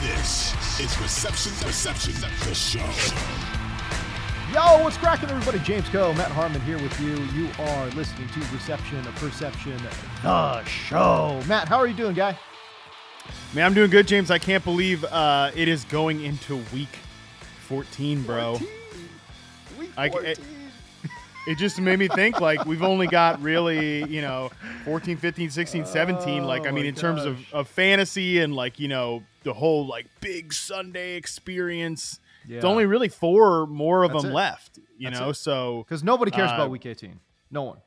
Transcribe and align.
This 0.00 0.54
is 0.80 1.00
Reception 1.00 1.52
Perception, 1.60 2.12
the 2.48 2.54
show. 2.54 2.78
Yo, 4.54 4.82
what's 4.84 4.96
cracking, 4.96 5.28
everybody? 5.28 5.58
James 5.58 5.88
Koh, 5.88 6.12
Matt 6.14 6.30
Harmon 6.30 6.60
here 6.60 6.78
with 6.80 6.98
you. 7.00 7.16
You 7.38 7.48
are 7.58 7.86
listening 7.90 8.28
to 8.28 8.40
Reception 8.54 8.98
of 9.06 9.14
Perception, 9.16 9.76
the 10.22 10.62
show. 10.64 11.42
Matt, 11.48 11.68
how 11.68 11.78
are 11.78 11.86
you 11.88 11.94
doing, 11.94 12.14
guy? 12.14 12.38
Man, 13.54 13.64
I'm 13.66 13.74
doing 13.74 13.90
good, 13.90 14.06
James. 14.06 14.30
I 14.30 14.38
can't 14.38 14.62
believe 14.62 15.04
uh, 15.04 15.50
it 15.56 15.66
is 15.66 15.84
going 15.84 16.22
into 16.24 16.62
week 16.72 16.96
14, 17.66 18.22
bro. 18.22 18.56
14. 18.56 18.68
Week 19.80 19.90
I- 19.96 20.08
14. 20.10 20.30
it- 20.30 20.38
It 21.48 21.56
just 21.56 21.80
made 21.80 21.98
me 21.98 22.08
think 22.08 22.40
like 22.40 22.64
we've 22.66 22.82
only 22.82 23.06
got 23.06 23.40
really, 23.40 24.04
you 24.04 24.20
know, 24.20 24.50
14, 24.84 25.16
15, 25.16 25.48
16, 25.50 25.86
17. 25.86 26.44
Like, 26.44 26.66
I 26.66 26.68
Oh 26.68 26.72
mean, 26.72 26.84
in 26.84 26.94
terms 26.94 27.24
of, 27.24 27.38
of 27.54 27.68
fantasy 27.68 28.38
and 28.40 28.54
like, 28.54 28.78
you 28.78 28.86
know, 28.88 29.22
the 29.44 29.54
whole 29.54 29.86
like 29.86 30.06
big 30.20 30.52
Sunday 30.52 31.16
experience. 31.16 32.20
There's 32.46 32.64
Yeah. 32.64 32.70
only 32.70 32.84
really 32.86 33.08
four 33.08 33.66
more 33.66 34.04
of 34.04 34.12
That's 34.12 34.22
them 34.24 34.32
it. 34.32 34.34
left, 34.34 34.78
you 34.98 35.08
That's 35.08 35.20
know? 35.20 35.30
it. 35.30 35.34
So, 35.34 35.84
Because 35.86 36.04
nobody 36.04 36.30
cares 36.30 36.50
Uh, 36.50 36.54
about 36.54 36.70
Week 36.70 36.84
18. 36.86 37.18
No 37.50 37.62
one. 37.62 37.78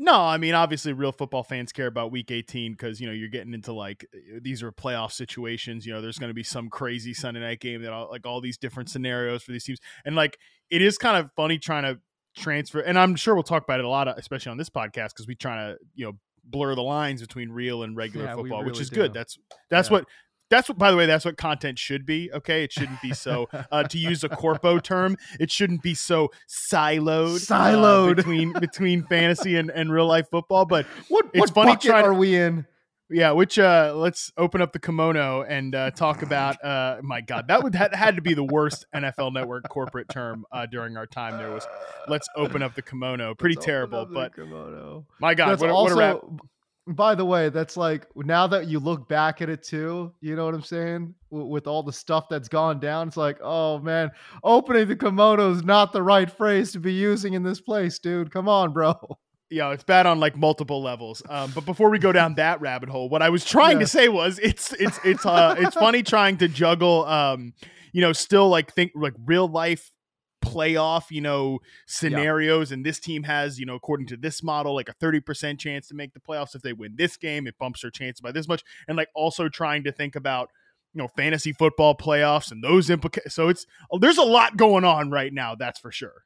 No, 0.00 0.14
I 0.20 0.36
mean 0.38 0.54
obviously 0.54 0.92
real 0.92 1.10
football 1.10 1.42
fans 1.42 1.72
care 1.72 1.88
about 1.88 2.12
week 2.12 2.30
18 2.30 2.76
cuz 2.76 3.00
you 3.00 3.08
know 3.08 3.12
you're 3.12 3.28
getting 3.28 3.52
into 3.52 3.72
like 3.72 4.06
these 4.40 4.62
are 4.62 4.70
playoff 4.70 5.10
situations, 5.10 5.84
you 5.86 5.92
know 5.92 6.00
there's 6.00 6.18
going 6.20 6.30
to 6.30 6.34
be 6.34 6.44
some 6.44 6.68
crazy 6.70 7.12
Sunday 7.12 7.40
night 7.40 7.58
game 7.58 7.82
that 7.82 7.92
all, 7.92 8.08
like 8.08 8.24
all 8.24 8.40
these 8.40 8.56
different 8.56 8.88
scenarios 8.88 9.42
for 9.42 9.50
these 9.50 9.64
teams. 9.64 9.80
And 10.04 10.14
like 10.14 10.38
it 10.70 10.82
is 10.82 10.98
kind 10.98 11.16
of 11.16 11.32
funny 11.32 11.58
trying 11.58 11.82
to 11.82 11.98
transfer 12.36 12.80
and 12.80 12.98
I'm 12.98 13.16
sure 13.16 13.34
we'll 13.34 13.42
talk 13.42 13.64
about 13.64 13.80
it 13.80 13.84
a 13.84 13.88
lot 13.88 14.06
especially 14.18 14.50
on 14.50 14.58
this 14.58 14.70
podcast 14.70 15.14
cuz 15.14 15.26
we 15.26 15.34
trying 15.34 15.72
to, 15.74 15.78
you 15.94 16.06
know, 16.06 16.12
blur 16.44 16.74
the 16.74 16.82
lines 16.82 17.20
between 17.20 17.50
real 17.50 17.82
and 17.82 17.96
regular 17.96 18.26
Yeah, 18.26 18.34
football, 18.36 18.64
which 18.64 18.80
is 18.80 18.90
do. 18.90 18.96
good. 18.96 19.12
That's 19.14 19.38
that's 19.70 19.88
Yeah. 19.90 19.98
what 19.98 20.04
that's 20.50 20.68
what 20.68 20.78
by 20.78 20.90
the 20.90 20.96
way 20.96 21.04
that's 21.04 21.24
what 21.26 21.36
content 21.36 21.78
should 21.78 22.06
be 22.06 22.30
okay 22.32 22.64
it 22.64 22.72
shouldn't 22.72 23.02
be 23.02 23.12
so 23.12 23.48
uh, 23.70 23.82
to 23.84 23.98
use 23.98 24.24
a 24.24 24.30
corpo 24.30 24.78
term 24.92 25.14
it 25.38 25.50
shouldn't 25.50 25.82
be 25.82 25.92
so 25.94 26.30
siloed 26.48 27.36
uh, 27.50 27.54
Siloed. 27.54 28.16
between 28.16 28.52
between 28.54 29.02
fantasy 29.04 29.56
and, 29.56 29.70
and 29.70 29.92
real 29.92 30.06
life 30.06 30.26
football 30.30 30.64
but 30.64 30.86
What, 31.08 31.26
It's 31.34 31.40
what 31.40 31.50
funny 31.50 31.72
bucket 31.72 31.90
trying 31.90 32.04
are 32.06 32.14
we 32.14 32.34
in? 32.36 32.64
Yeah 33.10 33.30
which 33.30 33.58
uh 33.58 33.92
let's 33.96 34.32
open 34.36 34.60
up 34.60 34.72
the 34.72 34.78
kimono 34.78 35.42
and 35.42 35.74
uh 35.74 35.90
talk 35.96 36.22
about 36.22 36.62
uh 36.64 36.98
my 37.02 37.20
god 37.20 37.48
that 37.48 37.62
would 37.62 37.74
had, 37.74 37.94
had 37.94 38.16
to 38.16 38.22
be 38.22 38.34
the 38.34 38.44
worst 38.44 38.86
nfl 38.94 39.32
network 39.32 39.68
corporate 39.68 40.08
term 40.08 40.44
uh 40.52 40.66
during 40.66 40.96
our 40.96 41.06
time 41.06 41.38
there 41.38 41.50
was 41.50 41.66
let's 42.08 42.28
open 42.36 42.62
up 42.62 42.74
the 42.74 42.82
kimono 42.82 43.34
pretty 43.34 43.54
Let's 43.56 43.66
terrible 43.66 44.06
but 44.06 44.34
kimono. 44.34 45.06
my 45.20 45.34
god 45.34 45.50
that's 45.50 45.60
what, 45.60 45.70
a- 45.70 45.74
also, 45.74 45.96
what 45.96 46.40
by 46.88 47.14
the 47.14 47.24
way, 47.24 47.50
that's 47.50 47.76
like 47.76 48.06
now 48.16 48.46
that 48.46 48.66
you 48.66 48.78
look 48.80 49.08
back 49.08 49.42
at 49.42 49.50
it 49.50 49.62
too, 49.62 50.12
you 50.20 50.34
know 50.34 50.46
what 50.46 50.54
I'm 50.54 50.62
saying? 50.62 51.14
W- 51.30 51.48
with 51.48 51.66
all 51.66 51.82
the 51.82 51.92
stuff 51.92 52.28
that's 52.30 52.48
gone 52.48 52.80
down, 52.80 53.08
it's 53.08 53.16
like, 53.16 53.38
oh 53.42 53.78
man, 53.78 54.10
opening 54.42 54.88
the 54.88 54.96
kimono 54.96 55.52
is 55.52 55.62
not 55.62 55.92
the 55.92 56.02
right 56.02 56.30
phrase 56.30 56.72
to 56.72 56.80
be 56.80 56.92
using 56.92 57.34
in 57.34 57.42
this 57.42 57.60
place, 57.60 57.98
dude. 57.98 58.30
Come 58.30 58.48
on, 58.48 58.72
bro. 58.72 58.94
Yeah, 59.50 59.70
it's 59.72 59.84
bad 59.84 60.06
on 60.06 60.20
like 60.20 60.36
multiple 60.36 60.82
levels. 60.82 61.22
Um, 61.28 61.50
but 61.54 61.64
before 61.64 61.90
we 61.90 61.98
go 61.98 62.12
down 62.12 62.34
that 62.34 62.60
rabbit 62.60 62.88
hole, 62.88 63.08
what 63.08 63.22
I 63.22 63.30
was 63.30 63.44
trying 63.44 63.78
Yeah. 63.78 63.84
to 63.84 63.86
say 63.88 64.08
was 64.08 64.38
it's 64.38 64.72
it's 64.74 64.98
it's 65.04 65.24
uh 65.26 65.54
it's 65.58 65.74
funny 65.74 66.02
trying 66.02 66.36
to 66.38 66.48
juggle 66.48 67.04
um 67.06 67.54
you 67.92 68.00
know 68.02 68.12
still 68.12 68.48
like 68.48 68.72
think 68.74 68.92
like 68.94 69.14
real 69.24 69.48
life 69.48 69.90
playoff 70.44 71.04
you 71.10 71.20
know 71.20 71.58
scenarios 71.86 72.70
and 72.70 72.86
this 72.86 73.00
team 73.00 73.24
has 73.24 73.58
you 73.58 73.66
know 73.66 73.74
according 73.74 74.06
to 74.06 74.16
this 74.16 74.40
model 74.42 74.72
like 74.74 74.88
a 74.88 74.94
30% 74.94 75.58
chance 75.58 75.88
to 75.88 75.94
make 75.94 76.14
the 76.14 76.20
playoffs 76.20 76.54
if 76.54 76.62
they 76.62 76.72
win 76.72 76.94
this 76.96 77.16
game 77.16 77.46
it 77.48 77.56
bumps 77.58 77.82
their 77.82 77.90
chance 77.90 78.20
by 78.20 78.30
this 78.30 78.46
much 78.46 78.62
and 78.86 78.96
like 78.96 79.08
also 79.16 79.48
trying 79.48 79.82
to 79.82 79.90
think 79.90 80.14
about 80.14 80.48
you 80.94 80.98
know 81.02 81.08
fantasy 81.16 81.52
football 81.52 81.94
playoffs 81.96 82.52
and 82.52 82.62
those 82.62 82.88
implications 82.88 83.34
so 83.34 83.48
it's 83.48 83.66
there's 84.00 84.16
a 84.16 84.22
lot 84.22 84.56
going 84.56 84.84
on 84.84 85.10
right 85.10 85.32
now 85.32 85.54
that's 85.56 85.80
for 85.80 85.90
sure 85.90 86.22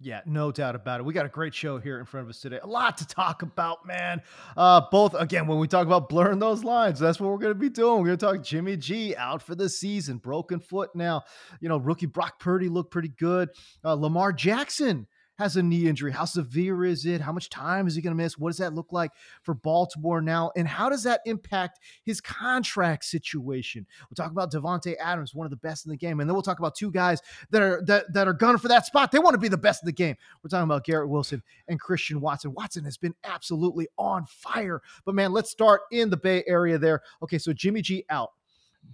Yeah, 0.00 0.20
no 0.26 0.50
doubt 0.50 0.74
about 0.74 1.00
it. 1.00 1.04
We 1.04 1.14
got 1.14 1.24
a 1.24 1.30
great 1.30 1.54
show 1.54 1.78
here 1.78 1.98
in 2.00 2.04
front 2.04 2.24
of 2.24 2.30
us 2.30 2.40
today. 2.40 2.58
A 2.62 2.66
lot 2.66 2.98
to 2.98 3.06
talk 3.06 3.42
about, 3.42 3.86
man. 3.86 4.22
Uh, 4.56 4.82
both 4.90 5.14
again, 5.14 5.46
when 5.46 5.58
we 5.58 5.68
talk 5.68 5.86
about 5.86 6.08
blurring 6.08 6.40
those 6.40 6.64
lines, 6.64 6.98
that's 6.98 7.20
what 7.20 7.30
we're 7.30 7.38
gonna 7.38 7.54
be 7.54 7.70
doing. 7.70 8.00
We're 8.02 8.16
gonna 8.16 8.36
talk 8.36 8.44
Jimmy 8.44 8.76
G 8.76 9.14
out 9.16 9.40
for 9.40 9.54
the 9.54 9.68
season, 9.68 10.18
broken 10.18 10.60
foot 10.60 10.94
now. 10.94 11.22
You 11.60 11.68
know, 11.68 11.78
rookie 11.78 12.06
Brock 12.06 12.40
Purdy 12.40 12.68
looked 12.68 12.90
pretty 12.90 13.12
good. 13.18 13.50
Uh, 13.84 13.94
Lamar 13.94 14.32
Jackson 14.32 15.06
has 15.38 15.56
a 15.56 15.62
knee 15.62 15.86
injury. 15.86 16.12
How 16.12 16.24
severe 16.24 16.84
is 16.84 17.06
it? 17.06 17.20
How 17.20 17.32
much 17.32 17.50
time 17.50 17.86
is 17.86 17.94
he 17.94 18.02
going 18.02 18.16
to 18.16 18.22
miss? 18.22 18.38
What 18.38 18.50
does 18.50 18.58
that 18.58 18.74
look 18.74 18.92
like 18.92 19.10
for 19.42 19.54
Baltimore 19.54 20.20
now? 20.20 20.52
And 20.56 20.66
how 20.66 20.88
does 20.88 21.02
that 21.04 21.20
impact 21.26 21.80
his 22.04 22.20
contract 22.20 23.04
situation? 23.04 23.86
We'll 24.08 24.16
talk 24.16 24.30
about 24.30 24.52
Davante 24.52 24.94
Adams, 25.00 25.34
one 25.34 25.46
of 25.46 25.50
the 25.50 25.56
best 25.56 25.86
in 25.86 25.90
the 25.90 25.96
game, 25.96 26.20
and 26.20 26.28
then 26.28 26.34
we'll 26.34 26.42
talk 26.42 26.58
about 26.58 26.74
two 26.74 26.90
guys 26.90 27.20
that 27.50 27.62
are 27.62 27.82
that, 27.86 28.12
that 28.12 28.28
are 28.28 28.32
gunning 28.32 28.58
for 28.58 28.68
that 28.68 28.86
spot. 28.86 29.10
They 29.10 29.18
want 29.18 29.34
to 29.34 29.38
be 29.38 29.48
the 29.48 29.56
best 29.56 29.82
in 29.82 29.86
the 29.86 29.92
game. 29.92 30.16
We're 30.42 30.48
talking 30.48 30.64
about 30.64 30.84
Garrett 30.84 31.08
Wilson 31.08 31.42
and 31.68 31.80
Christian 31.80 32.20
Watson. 32.20 32.52
Watson 32.54 32.84
has 32.84 32.96
been 32.96 33.14
absolutely 33.24 33.88
on 33.98 34.26
fire. 34.26 34.82
But 35.04 35.14
man, 35.14 35.32
let's 35.32 35.50
start 35.50 35.82
in 35.90 36.10
the 36.10 36.16
Bay 36.16 36.44
Area 36.46 36.78
there. 36.78 37.02
Okay, 37.22 37.38
so 37.38 37.52
Jimmy 37.52 37.82
G 37.82 38.04
out. 38.10 38.30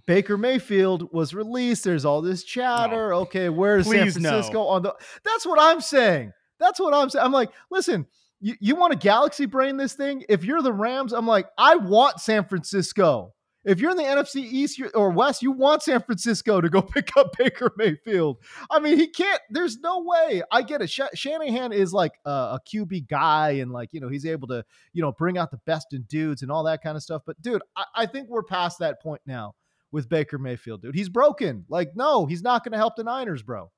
Baker 0.05 0.37
Mayfield 0.37 1.11
was 1.13 1.33
released. 1.33 1.83
There's 1.83 2.05
all 2.05 2.21
this 2.21 2.43
chatter. 2.43 3.13
Okay, 3.13 3.49
where's 3.49 3.85
San 3.85 4.03
Please 4.03 4.17
no. 4.17 4.29
Francisco 4.29 4.63
on 4.63 4.83
the? 4.83 4.95
That's 5.23 5.45
what 5.45 5.59
I'm 5.59 5.81
saying. 5.81 6.33
That's 6.59 6.79
what 6.79 6.93
I'm 6.93 7.09
saying. 7.09 7.25
I'm 7.25 7.31
like, 7.31 7.51
listen, 7.69 8.05
you, 8.39 8.55
you 8.59 8.75
want 8.75 8.91
to 8.93 8.97
galaxy 8.97 9.45
brain 9.45 9.77
this 9.77 9.93
thing? 9.93 10.23
If 10.27 10.43
you're 10.43 10.61
the 10.61 10.73
Rams, 10.73 11.13
I'm 11.13 11.27
like, 11.27 11.47
I 11.57 11.75
want 11.75 12.19
San 12.19 12.45
Francisco. 12.45 13.33
If 13.63 13.79
you're 13.79 13.91
in 13.91 13.97
the 13.97 14.03
NFC 14.03 14.37
East 14.37 14.81
or 14.95 15.11
West, 15.11 15.43
you 15.43 15.51
want 15.51 15.83
San 15.83 16.01
Francisco 16.01 16.61
to 16.61 16.69
go 16.69 16.81
pick 16.81 17.15
up 17.15 17.37
Baker 17.37 17.71
Mayfield. 17.77 18.37
I 18.71 18.79
mean, 18.79 18.97
he 18.97 19.07
can't. 19.07 19.39
There's 19.51 19.77
no 19.77 20.03
way. 20.03 20.41
I 20.51 20.63
get 20.63 20.81
it. 20.81 20.89
Sh- 20.89 21.01
Shanahan 21.13 21.71
is 21.71 21.93
like 21.93 22.13
a, 22.25 22.29
a 22.29 22.59
QB 22.67 23.07
guy, 23.07 23.51
and 23.51 23.71
like 23.71 23.89
you 23.91 24.01
know, 24.01 24.09
he's 24.09 24.25
able 24.25 24.47
to 24.47 24.65
you 24.93 25.03
know 25.03 25.11
bring 25.11 25.37
out 25.37 25.51
the 25.51 25.59
best 25.67 25.93
in 25.93 26.01
dudes 26.03 26.41
and 26.41 26.51
all 26.51 26.63
that 26.63 26.81
kind 26.81 26.97
of 26.97 27.03
stuff. 27.03 27.21
But 27.23 27.39
dude, 27.39 27.61
I, 27.75 27.83
I 27.95 28.05
think 28.07 28.29
we're 28.29 28.43
past 28.43 28.79
that 28.79 28.99
point 28.99 29.21
now 29.27 29.53
with 29.91 30.09
Baker 30.09 30.37
Mayfield, 30.37 30.81
dude. 30.81 30.95
He's 30.95 31.09
broken. 31.09 31.65
Like, 31.69 31.91
no, 31.95 32.25
he's 32.25 32.41
not 32.41 32.63
going 32.63 32.71
to 32.71 32.77
help 32.77 32.95
the 32.95 33.03
Niners, 33.03 33.43
bro. 33.43 33.71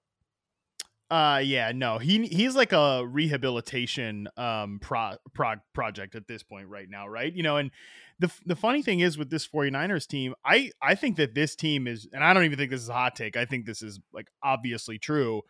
Uh 1.11 1.41
yeah, 1.43 1.71
no. 1.75 1.99
He 1.99 2.25
he's 2.25 2.55
like 2.55 2.73
a 2.73 3.05
rehabilitation 3.05 4.27
um 4.35 4.79
pro, 4.81 5.11
pro 5.33 5.55
project 5.73 6.15
at 6.15 6.27
this 6.27 6.41
point 6.41 6.69
right 6.69 6.88
now, 6.89 7.07
right? 7.07 7.31
You 7.31 7.43
know, 7.43 7.57
and 7.57 7.69
the 8.17 8.31
the 8.47 8.55
funny 8.55 8.81
thing 8.81 8.99
is 9.01 9.15
with 9.15 9.29
this 9.29 9.47
49ers 9.47 10.07
team, 10.07 10.33
I 10.43 10.71
I 10.81 10.95
think 10.95 11.17
that 11.17 11.35
this 11.35 11.55
team 11.55 11.88
is 11.88 12.07
and 12.13 12.23
I 12.23 12.33
don't 12.33 12.45
even 12.45 12.57
think 12.57 12.71
this 12.71 12.81
is 12.81 12.89
a 12.89 12.93
hot 12.93 13.15
take. 13.15 13.38
I 13.38 13.45
think 13.45 13.67
this 13.67 13.83
is 13.83 13.99
like 14.11 14.27
obviously 14.41 14.97
true. 14.97 15.43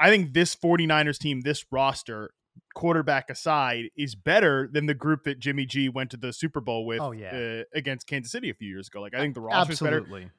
I 0.00 0.10
think 0.10 0.32
this 0.32 0.56
49ers 0.56 1.18
team, 1.18 1.42
this 1.42 1.64
roster, 1.70 2.30
quarterback 2.74 3.30
aside, 3.30 3.84
is 3.96 4.14
better 4.14 4.68
than 4.72 4.86
the 4.86 4.94
group 4.94 5.24
that 5.24 5.38
Jimmy 5.38 5.64
G 5.66 5.88
went 5.88 6.10
to 6.10 6.16
the 6.16 6.32
Super 6.32 6.60
Bowl 6.60 6.86
with 6.86 7.00
Oh, 7.00 7.12
yeah. 7.12 7.60
uh, 7.60 7.62
against 7.74 8.06
Kansas 8.06 8.32
City 8.32 8.50
a 8.50 8.54
few 8.54 8.68
years 8.68 8.88
ago. 8.88 9.00
Like 9.00 9.14
I 9.14 9.18
think 9.20 9.34
the 9.34 9.40
roster's 9.40 9.80
better 9.80 9.98
Absolutely. 9.98 10.30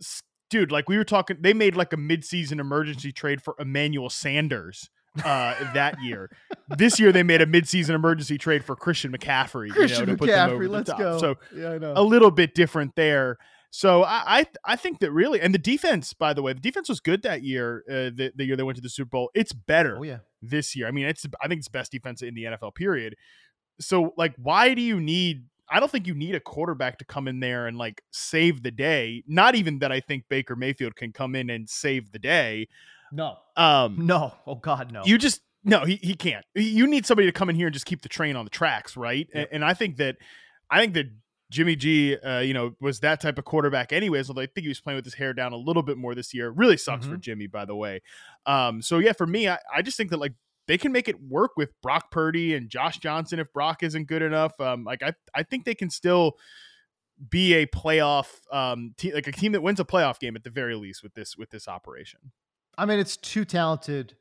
s- 0.00 0.22
dude, 0.50 0.72
like 0.72 0.88
we 0.88 0.96
were 0.96 1.04
talking, 1.04 1.38
they 1.40 1.54
made 1.54 1.76
like 1.76 1.92
a 1.92 1.96
midseason 1.96 2.60
emergency 2.60 3.12
trade 3.12 3.40
for 3.42 3.54
Emmanuel 3.58 4.10
Sanders 4.10 4.90
uh, 5.24 5.54
that 5.74 5.96
year. 6.02 6.30
this 6.76 7.00
year, 7.00 7.12
they 7.12 7.22
made 7.22 7.40
a 7.40 7.46
midseason 7.46 7.90
emergency 7.90 8.36
trade 8.38 8.64
for 8.64 8.76
Christian 8.76 9.12
McCaffrey. 9.12 9.68
you 9.68 9.72
know, 9.72 9.74
Christian 9.76 10.06
them 10.06 10.18
over 10.20 10.26
McCaffrey, 10.26 10.68
let's 10.68 10.90
top. 10.90 10.98
go. 10.98 11.18
So 11.18 11.34
yeah, 11.54 11.70
I 11.72 11.78
know. 11.78 11.92
a 11.96 12.02
little 12.02 12.30
bit 12.30 12.54
different 12.54 12.92
there. 12.96 13.36
So 13.70 14.02
I, 14.02 14.40
I, 14.40 14.46
I 14.64 14.76
think 14.76 14.98
that 14.98 15.12
really, 15.12 15.40
and 15.40 15.54
the 15.54 15.58
defense, 15.58 16.12
by 16.12 16.32
the 16.34 16.42
way, 16.42 16.52
the 16.52 16.60
defense 16.60 16.88
was 16.88 16.98
good 16.98 17.22
that 17.22 17.42
year. 17.42 17.84
Uh, 17.88 18.10
the, 18.14 18.32
the 18.34 18.44
year 18.44 18.56
they 18.56 18.64
went 18.64 18.76
to 18.76 18.82
the 18.82 18.88
Super 18.88 19.10
Bowl, 19.10 19.30
it's 19.34 19.52
better. 19.52 19.96
Oh 19.98 20.02
yeah. 20.02 20.18
This 20.42 20.74
year, 20.74 20.88
I 20.88 20.90
mean, 20.90 21.06
it's 21.06 21.24
I 21.40 21.48
think 21.48 21.60
it's 21.60 21.68
best 21.68 21.92
defense 21.92 22.22
in 22.22 22.34
the 22.34 22.44
NFL. 22.44 22.74
Period. 22.74 23.14
So 23.78 24.12
like, 24.16 24.34
why 24.36 24.74
do 24.74 24.82
you 24.82 25.00
need? 25.00 25.44
I 25.68 25.78
don't 25.78 25.90
think 25.90 26.08
you 26.08 26.14
need 26.14 26.34
a 26.34 26.40
quarterback 26.40 26.98
to 26.98 27.04
come 27.04 27.28
in 27.28 27.38
there 27.38 27.68
and 27.68 27.78
like 27.78 28.02
save 28.10 28.64
the 28.64 28.72
day. 28.72 29.22
Not 29.28 29.54
even 29.54 29.78
that 29.78 29.92
I 29.92 30.00
think 30.00 30.24
Baker 30.28 30.56
Mayfield 30.56 30.96
can 30.96 31.12
come 31.12 31.36
in 31.36 31.48
and 31.48 31.68
save 31.70 32.10
the 32.10 32.18
day. 32.18 32.66
No. 33.12 33.36
Um, 33.56 34.06
No. 34.06 34.34
Oh 34.46 34.56
God, 34.56 34.92
no. 34.92 35.02
you 35.04 35.16
just 35.16 35.42
no, 35.62 35.84
he, 35.84 35.96
he 35.96 36.14
can't. 36.14 36.44
You 36.54 36.86
need 36.86 37.04
somebody 37.06 37.28
to 37.28 37.32
come 37.32 37.50
in 37.50 37.56
here 37.56 37.66
and 37.66 37.74
just 37.74 37.86
keep 37.86 38.02
the 38.02 38.08
train 38.08 38.34
on 38.34 38.46
the 38.46 38.50
tracks, 38.50 38.96
right? 38.96 39.28
Yep. 39.32 39.48
And, 39.52 39.56
and 39.56 39.64
I 39.64 39.74
think 39.74 39.98
that 39.98 40.16
I 40.70 40.80
think 40.80 40.94
that 40.94 41.06
Jimmy 41.50 41.76
G, 41.76 42.16
uh, 42.16 42.38
you 42.38 42.54
know, 42.54 42.74
was 42.80 43.00
that 43.00 43.20
type 43.20 43.36
of 43.36 43.44
quarterback 43.44 43.92
anyways. 43.92 44.30
Although 44.30 44.42
I 44.42 44.46
think 44.46 44.62
he 44.62 44.68
was 44.68 44.80
playing 44.80 44.96
with 44.96 45.04
his 45.04 45.14
hair 45.14 45.34
down 45.34 45.52
a 45.52 45.56
little 45.56 45.82
bit 45.82 45.98
more 45.98 46.14
this 46.14 46.32
year. 46.32 46.50
Really 46.50 46.76
sucks 46.76 47.06
for 47.06 47.16
Jimmy, 47.16 47.48
by 47.48 47.64
the 47.64 47.74
way. 47.74 48.00
Um, 48.46 48.80
so 48.80 48.98
yeah, 48.98 49.12
for 49.12 49.26
me, 49.26 49.48
I, 49.48 49.58
I 49.74 49.82
just 49.82 49.96
think 49.96 50.10
that 50.10 50.18
like 50.18 50.32
they 50.66 50.78
can 50.78 50.92
make 50.92 51.08
it 51.08 51.20
work 51.20 51.52
with 51.56 51.70
Brock 51.82 52.12
Purdy 52.12 52.54
and 52.54 52.70
Josh 52.70 52.98
Johnson 52.98 53.40
if 53.40 53.52
Brock 53.52 53.82
isn't 53.82 54.06
good 54.06 54.22
enough. 54.22 54.58
Um, 54.60 54.84
like 54.84 55.02
I 55.02 55.12
I 55.34 55.42
think 55.42 55.64
they 55.64 55.74
can 55.74 55.90
still 55.90 56.36
be 57.28 57.52
a 57.54 57.66
playoff 57.66 58.28
um 58.50 58.94
te- 58.96 59.12
like 59.12 59.26
a 59.26 59.32
team 59.32 59.52
that 59.52 59.62
wins 59.62 59.78
a 59.78 59.84
playoff 59.84 60.18
game 60.18 60.36
at 60.36 60.44
the 60.44 60.50
very 60.50 60.74
least 60.76 61.02
with 61.02 61.14
this 61.14 61.36
with 61.36 61.50
this 61.50 61.66
operation. 61.66 62.20
I 62.78 62.86
mean, 62.86 62.98
it's 63.00 63.16
too 63.16 63.44
talented 63.44 64.14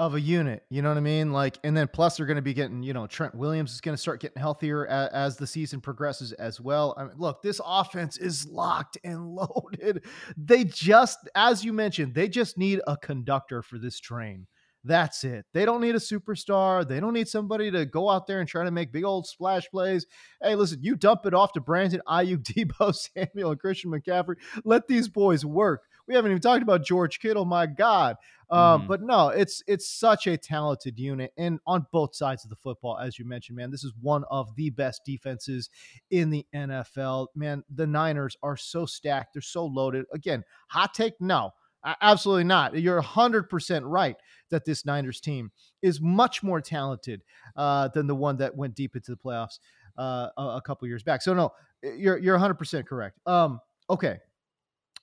of 0.00 0.14
a 0.14 0.20
unit. 0.20 0.64
You 0.70 0.80
know 0.80 0.88
what 0.88 0.96
I 0.96 1.02
mean? 1.02 1.30
Like, 1.30 1.58
and 1.62 1.76
then 1.76 1.86
plus 1.86 2.16
they're 2.16 2.24
going 2.24 2.36
to 2.36 2.42
be 2.42 2.54
getting, 2.54 2.82
you 2.82 2.94
know, 2.94 3.06
Trent 3.06 3.34
Williams 3.34 3.74
is 3.74 3.82
going 3.82 3.94
to 3.94 4.00
start 4.00 4.18
getting 4.18 4.40
healthier 4.40 4.86
as, 4.86 5.10
as 5.10 5.36
the 5.36 5.46
season 5.46 5.78
progresses 5.82 6.32
as 6.32 6.58
well. 6.58 6.94
I 6.96 7.04
mean, 7.04 7.12
look, 7.18 7.42
this 7.42 7.60
offense 7.62 8.16
is 8.16 8.46
locked 8.46 8.96
and 9.04 9.34
loaded. 9.34 10.06
They 10.38 10.64
just, 10.64 11.18
as 11.34 11.62
you 11.66 11.74
mentioned, 11.74 12.14
they 12.14 12.28
just 12.28 12.56
need 12.56 12.80
a 12.86 12.96
conductor 12.96 13.60
for 13.60 13.76
this 13.76 14.00
train. 14.00 14.46
That's 14.84 15.22
it. 15.22 15.44
They 15.52 15.66
don't 15.66 15.82
need 15.82 15.94
a 15.94 15.98
superstar. 15.98 16.88
They 16.88 16.98
don't 16.98 17.12
need 17.12 17.28
somebody 17.28 17.70
to 17.70 17.84
go 17.84 18.08
out 18.08 18.26
there 18.26 18.40
and 18.40 18.48
try 18.48 18.64
to 18.64 18.70
make 18.70 18.92
big 18.92 19.04
old 19.04 19.26
splash 19.26 19.68
plays. 19.68 20.06
Hey, 20.42 20.54
listen, 20.54 20.78
you 20.80 20.96
dump 20.96 21.26
it 21.26 21.34
off 21.34 21.52
to 21.52 21.60
Brandon 21.60 22.00
Aiyuk, 22.08 22.42
Deebo 22.42 22.94
Samuel, 22.94 23.50
and 23.50 23.60
Christian 23.60 23.90
McCaffrey. 23.90 24.36
Let 24.64 24.88
these 24.88 25.10
boys 25.10 25.44
work. 25.44 25.82
We 26.06 26.14
haven't 26.14 26.30
even 26.32 26.40
talked 26.42 26.62
about 26.62 26.84
George 26.84 27.20
Kittle. 27.20 27.44
My 27.44 27.66
God, 27.66 28.16
um, 28.50 28.82
Mhm. 28.82 28.86
but 28.88 29.02
no, 29.02 29.28
it's 29.28 29.62
it's 29.66 29.88
such 29.88 30.26
a 30.26 30.36
talented 30.36 30.98
unit, 30.98 31.32
and 31.36 31.60
on 31.66 31.86
both 31.92 32.14
sides 32.14 32.44
of 32.44 32.50
the 32.50 32.56
football, 32.56 32.98
as 32.98 33.18
you 33.18 33.24
mentioned, 33.24 33.56
man, 33.56 33.70
this 33.70 33.84
is 33.84 33.92
one 34.00 34.24
of 34.30 34.54
the 34.56 34.70
best 34.70 35.02
defenses 35.04 35.70
in 36.10 36.30
the 36.30 36.46
NFL. 36.54 37.28
Man, 37.34 37.62
the 37.74 37.86
Niners 37.86 38.36
are 38.42 38.56
so 38.56 38.86
stacked; 38.86 39.34
they're 39.34 39.42
so 39.42 39.64
loaded. 39.66 40.06
Again, 40.12 40.44
hot 40.68 40.94
take, 40.94 41.20
no, 41.20 41.52
absolutely 42.00 42.44
not. 42.44 42.76
You're 42.76 43.00
hundred 43.00 43.48
percent 43.48 43.84
right 43.84 44.16
that 44.50 44.64
this 44.64 44.84
Niners 44.84 45.20
team 45.20 45.52
is 45.82 46.00
much 46.00 46.42
more 46.42 46.60
talented 46.60 47.22
uh, 47.56 47.88
than 47.88 48.06
the 48.08 48.14
one 48.16 48.36
that 48.38 48.56
went 48.56 48.74
deep 48.74 48.96
into 48.96 49.12
the 49.12 49.16
playoffs 49.16 49.60
uh, 49.96 50.28
a, 50.36 50.42
a 50.56 50.62
couple 50.64 50.88
years 50.88 51.02
back. 51.04 51.22
So 51.22 51.34
no, 51.34 51.52
you're 51.82 52.18
you're 52.18 52.34
100 52.34 52.54
percent 52.54 52.86
correct. 52.88 53.18
Um, 53.26 53.60
okay. 53.88 54.18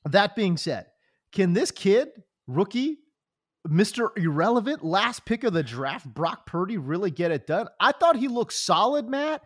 That 0.06 0.36
being 0.36 0.58
said, 0.58 0.88
can 1.32 1.54
this 1.54 1.72
kid, 1.72 2.10
rookie, 2.48 3.00
Mr. 3.68 4.10
Irrelevant, 4.18 4.84
last 4.84 5.26
pick 5.26 5.44
of 5.44 5.54
the 5.54 5.64
draft, 5.64 6.06
Brock 6.06 6.46
Purdy, 6.46 6.78
really 6.78 7.12
get 7.12 7.32
it 7.32 7.48
done? 7.48 7.68
I 7.80 7.92
thought 7.92 8.16
he 8.16 8.28
looked 8.28 8.54
solid, 8.54 9.10
Matt. 9.10 9.44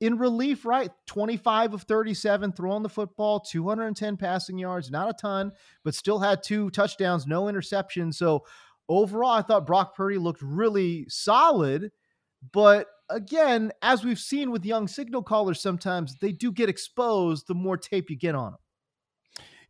In 0.00 0.18
relief, 0.18 0.66
right? 0.66 0.90
25 1.06 1.74
of 1.74 1.82
37, 1.82 2.52
throwing 2.52 2.82
the 2.82 2.88
football, 2.88 3.40
210 3.40 4.16
passing 4.16 4.58
yards, 4.58 4.90
not 4.90 5.08
a 5.08 5.14
ton, 5.14 5.52
but 5.82 5.94
still 5.94 6.18
had 6.18 6.42
two 6.42 6.68
touchdowns, 6.70 7.26
no 7.26 7.44
interceptions. 7.44 8.14
So 8.14 8.44
overall, 8.88 9.30
I 9.30 9.42
thought 9.42 9.66
Brock 9.66 9.94
Purdy 9.96 10.18
looked 10.18 10.42
really 10.42 11.06
solid. 11.08 11.90
But 12.52 12.88
again, 13.08 13.72
as 13.82 14.04
we've 14.04 14.18
seen 14.18 14.50
with 14.50 14.66
young 14.66 14.88
signal 14.88 15.22
callers, 15.22 15.60
sometimes 15.60 16.16
they 16.20 16.32
do 16.32 16.52
get 16.52 16.68
exposed 16.68 17.46
the 17.46 17.54
more 17.54 17.76
tape 17.76 18.10
you 18.10 18.16
get 18.16 18.34
on 18.34 18.52
them. 18.52 18.60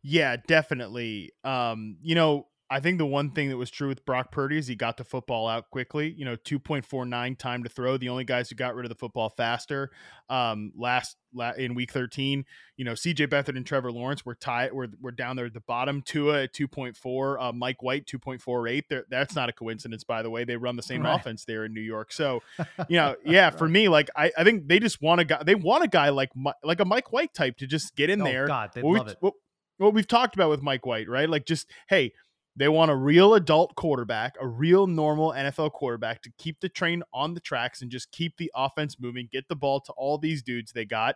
Yeah, 0.07 0.35
definitely. 0.47 1.31
Um, 1.43 1.97
you 2.03 2.13
know, 2.13 2.45
I 2.67 2.79
think 2.79 2.97
the 2.97 3.05
one 3.05 3.29
thing 3.29 3.49
that 3.49 3.57
was 3.57 3.69
true 3.69 3.87
with 3.87 4.03
Brock 4.05 4.31
Purdy 4.31 4.57
is 4.57 4.65
he 4.65 4.75
got 4.75 4.97
the 4.97 5.03
football 5.03 5.47
out 5.47 5.69
quickly. 5.69 6.13
You 6.17 6.25
know, 6.25 6.35
two 6.35 6.57
point 6.57 6.83
four 6.83 7.05
nine 7.05 7.35
time 7.35 7.63
to 7.63 7.69
throw. 7.69 7.97
The 7.97 8.09
only 8.09 8.23
guys 8.23 8.49
who 8.49 8.55
got 8.55 8.73
rid 8.75 8.85
of 8.85 8.89
the 8.89 8.95
football 8.95 9.29
faster, 9.29 9.91
um, 10.29 10.71
last 10.75 11.15
la- 11.31 11.51
in 11.51 11.75
week 11.75 11.91
thirteen. 11.91 12.43
You 12.75 12.83
know, 12.85 12.95
C.J. 12.95 13.27
Beathard 13.27 13.55
and 13.55 13.65
Trevor 13.67 13.91
Lawrence 13.91 14.25
were 14.25 14.33
tied. 14.33 14.73
Were 14.73 14.87
were 14.99 15.11
down 15.11 15.35
there 15.35 15.45
at 15.45 15.53
the 15.53 15.59
bottom. 15.61 16.01
Tua 16.01 16.43
at 16.43 16.53
two 16.53 16.67
point 16.67 16.97
four. 16.97 17.39
Uh, 17.39 17.51
Mike 17.53 17.83
White 17.83 18.07
two 18.07 18.17
point 18.17 18.41
four 18.41 18.67
eight. 18.67 18.85
That's 19.11 19.35
not 19.35 19.47
a 19.47 19.53
coincidence, 19.53 20.03
by 20.03 20.23
the 20.23 20.31
way. 20.31 20.43
They 20.43 20.57
run 20.57 20.75
the 20.75 20.81
same 20.83 21.03
Right. 21.03 21.19
offense 21.19 21.45
there 21.45 21.65
in 21.65 21.73
New 21.75 21.81
York. 21.81 22.11
So, 22.11 22.41
you 22.89 22.97
know, 22.97 23.15
yeah, 23.23 23.51
for 23.51 23.67
me, 23.69 23.89
like 23.89 24.09
I, 24.15 24.31
I 24.35 24.43
think 24.43 24.67
they 24.67 24.79
just 24.79 25.03
want 25.03 25.21
a 25.21 25.23
guy. 25.25 25.43
They 25.43 25.55
want 25.55 25.83
a 25.83 25.87
guy 25.87 26.09
like 26.09 26.31
like 26.63 26.79
a 26.79 26.85
Mike 26.85 27.13
White 27.13 27.35
type 27.35 27.57
to 27.57 27.67
just 27.67 27.95
get 27.95 28.09
in 28.09 28.21
Oh, 28.23 28.25
there 28.25 28.47
God, 28.47 28.71
they'd 28.73 28.83
what 28.83 28.91
we- 28.91 28.97
love 28.99 29.07
it. 29.09 29.17
What, 29.19 29.33
what 29.77 29.93
we've 29.93 30.07
talked 30.07 30.35
about 30.35 30.49
with 30.49 30.61
Mike 30.61 30.85
White, 30.85 31.09
right? 31.09 31.29
Like 31.29 31.45
just 31.45 31.69
hey, 31.89 32.13
they 32.55 32.69
want 32.69 32.91
a 32.91 32.95
real 32.95 33.33
adult 33.33 33.75
quarterback, 33.75 34.35
a 34.39 34.47
real 34.47 34.87
normal 34.87 35.31
NFL 35.31 35.73
quarterback 35.73 36.21
to 36.23 36.31
keep 36.37 36.61
the 36.61 36.69
train 36.69 37.03
on 37.13 37.33
the 37.33 37.41
tracks 37.41 37.81
and 37.81 37.91
just 37.91 38.11
keep 38.11 38.37
the 38.37 38.51
offense 38.55 38.97
moving, 38.99 39.27
get 39.31 39.49
the 39.49 39.55
ball 39.55 39.81
to 39.81 39.91
all 39.93 40.17
these 40.17 40.41
dudes 40.41 40.71
they 40.71 40.85
got. 40.85 41.15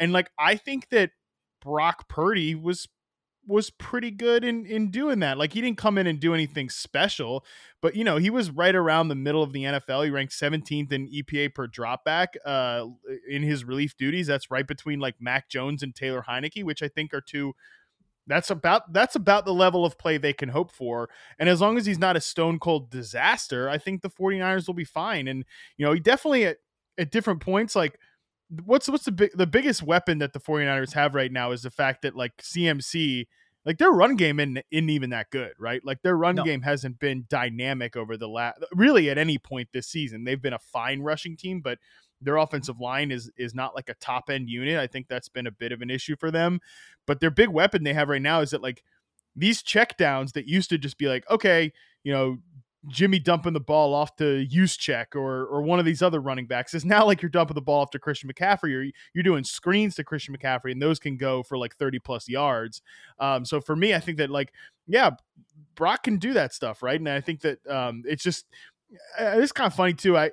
And 0.00 0.12
like 0.12 0.30
I 0.38 0.56
think 0.56 0.88
that 0.90 1.10
Brock 1.60 2.08
Purdy 2.08 2.54
was 2.54 2.88
was 3.46 3.70
pretty 3.70 4.10
good 4.10 4.44
in 4.44 4.64
in 4.66 4.90
doing 4.90 5.20
that. 5.20 5.36
Like 5.38 5.52
he 5.52 5.60
didn't 5.60 5.78
come 5.78 5.98
in 5.98 6.06
and 6.06 6.20
do 6.20 6.34
anything 6.34 6.70
special, 6.70 7.44
but 7.82 7.94
you 7.94 8.04
know, 8.04 8.16
he 8.16 8.30
was 8.30 8.50
right 8.50 8.74
around 8.74 9.08
the 9.08 9.14
middle 9.14 9.42
of 9.42 9.52
the 9.52 9.64
NFL. 9.64 10.04
He 10.04 10.10
ranked 10.10 10.32
17th 10.32 10.92
in 10.92 11.08
EPA 11.08 11.54
per 11.54 11.66
dropback 11.66 12.28
uh 12.46 12.86
in 13.28 13.42
his 13.42 13.64
relief 13.64 13.96
duties. 13.96 14.26
That's 14.26 14.50
right 14.50 14.66
between 14.66 15.00
like 15.00 15.16
Mac 15.20 15.48
Jones 15.48 15.82
and 15.82 15.94
Taylor 15.94 16.24
Heinicke, 16.28 16.64
which 16.64 16.82
I 16.82 16.88
think 16.88 17.12
are 17.12 17.20
two 17.20 17.54
that's 18.28 18.50
about 18.50 18.92
that's 18.92 19.16
about 19.16 19.44
the 19.44 19.52
level 19.54 19.84
of 19.84 19.98
play 19.98 20.18
they 20.18 20.32
can 20.32 20.50
hope 20.50 20.70
for. 20.70 21.08
And 21.38 21.48
as 21.48 21.60
long 21.60 21.76
as 21.78 21.86
he's 21.86 21.98
not 21.98 22.16
a 22.16 22.20
stone 22.20 22.58
cold 22.58 22.90
disaster, 22.90 23.68
I 23.68 23.78
think 23.78 24.02
the 24.02 24.10
49ers 24.10 24.66
will 24.66 24.74
be 24.74 24.84
fine. 24.84 25.26
And 25.26 25.44
you 25.76 25.86
know, 25.86 25.92
he 25.92 26.00
definitely 26.00 26.44
at, 26.44 26.58
at 26.98 27.10
different 27.10 27.40
points 27.40 27.74
like 27.74 27.98
what's 28.64 28.88
what's 28.88 29.04
the 29.04 29.12
big 29.12 29.30
the 29.34 29.46
biggest 29.46 29.82
weapon 29.82 30.18
that 30.18 30.32
the 30.32 30.40
49ers 30.40 30.92
have 30.94 31.14
right 31.14 31.32
now 31.32 31.52
is 31.52 31.62
the 31.62 31.70
fact 31.70 32.02
that 32.02 32.16
like 32.16 32.36
CMC 32.38 33.26
like 33.64 33.76
their 33.78 33.90
run 33.90 34.16
game 34.16 34.40
isn't, 34.40 34.64
isn't 34.70 34.88
even 34.88 35.10
that 35.10 35.30
good, 35.30 35.52
right? 35.58 35.84
Like 35.84 36.00
their 36.02 36.16
run 36.16 36.36
No. 36.36 36.44
game 36.44 36.62
hasn't 36.62 36.98
been 36.98 37.26
dynamic 37.28 37.96
over 37.96 38.16
the 38.16 38.28
last 38.28 38.60
really 38.72 39.10
at 39.10 39.18
any 39.18 39.36
point 39.36 39.68
this 39.72 39.88
season. 39.88 40.24
They've 40.24 40.40
been 40.40 40.54
a 40.54 40.58
fine 40.58 41.02
rushing 41.02 41.36
team, 41.36 41.60
but 41.60 41.78
their 42.20 42.36
offensive 42.36 42.80
line 42.80 43.10
is 43.10 43.30
is 43.36 43.54
not 43.54 43.74
like 43.74 43.88
a 43.88 43.94
top 43.94 44.30
end 44.30 44.48
unit. 44.48 44.78
I 44.78 44.86
think 44.86 45.08
that's 45.08 45.28
been 45.28 45.46
a 45.46 45.52
bit 45.52 45.72
of 45.72 45.82
an 45.82 45.90
issue 45.90 46.16
for 46.16 46.30
them. 46.30 46.60
But 47.06 47.20
their 47.20 47.30
big 47.30 47.48
weapon 47.48 47.84
they 47.84 47.94
have 47.94 48.08
right 48.08 48.22
now 48.22 48.40
is 48.40 48.50
that 48.50 48.62
like 48.62 48.82
these 49.36 49.62
check 49.62 49.96
downs 49.96 50.32
that 50.32 50.46
used 50.46 50.70
to 50.70 50.78
just 50.78 50.98
be 50.98 51.06
like, 51.06 51.28
okay, 51.30 51.72
you 52.02 52.12
know, 52.12 52.38
Jimmy 52.88 53.18
dumping 53.18 53.52
the 53.52 53.60
ball 53.60 53.94
off 53.94 54.16
to 54.16 54.46
Juszczyk 54.46 55.14
or 55.14 55.46
or 55.46 55.62
one 55.62 55.78
of 55.78 55.84
these 55.84 56.02
other 56.02 56.20
running 56.20 56.46
backs 56.46 56.74
is 56.74 56.84
now 56.84 57.04
like 57.04 57.22
you're 57.22 57.28
dumping 57.28 57.54
the 57.54 57.62
ball 57.62 57.82
off 57.82 57.90
to 57.90 57.98
Christian 57.98 58.30
McCaffrey 58.30 58.74
or 58.74 58.90
you're 59.14 59.24
doing 59.24 59.44
screens 59.44 59.94
to 59.96 60.04
Christian 60.04 60.36
McCaffrey 60.36 60.72
and 60.72 60.80
those 60.80 60.98
can 60.98 61.16
go 61.16 61.42
for 61.42 61.58
like 61.58 61.76
30 61.76 61.98
plus 61.98 62.28
yards. 62.28 62.82
Um, 63.18 63.44
so 63.44 63.60
for 63.60 63.76
me, 63.76 63.94
I 63.94 64.00
think 64.00 64.18
that 64.18 64.30
like, 64.30 64.52
yeah, 64.86 65.10
Brock 65.74 66.04
can 66.04 66.18
do 66.18 66.32
that 66.34 66.54
stuff, 66.54 66.82
right? 66.82 66.98
And 66.98 67.08
I 67.08 67.20
think 67.20 67.40
that 67.40 67.66
um, 67.66 68.02
it's 68.06 68.22
just 68.22 68.46
uh, 69.20 69.34
it's 69.36 69.52
kind 69.52 69.66
of 69.66 69.74
funny 69.74 69.94
too. 69.94 70.16
I 70.16 70.30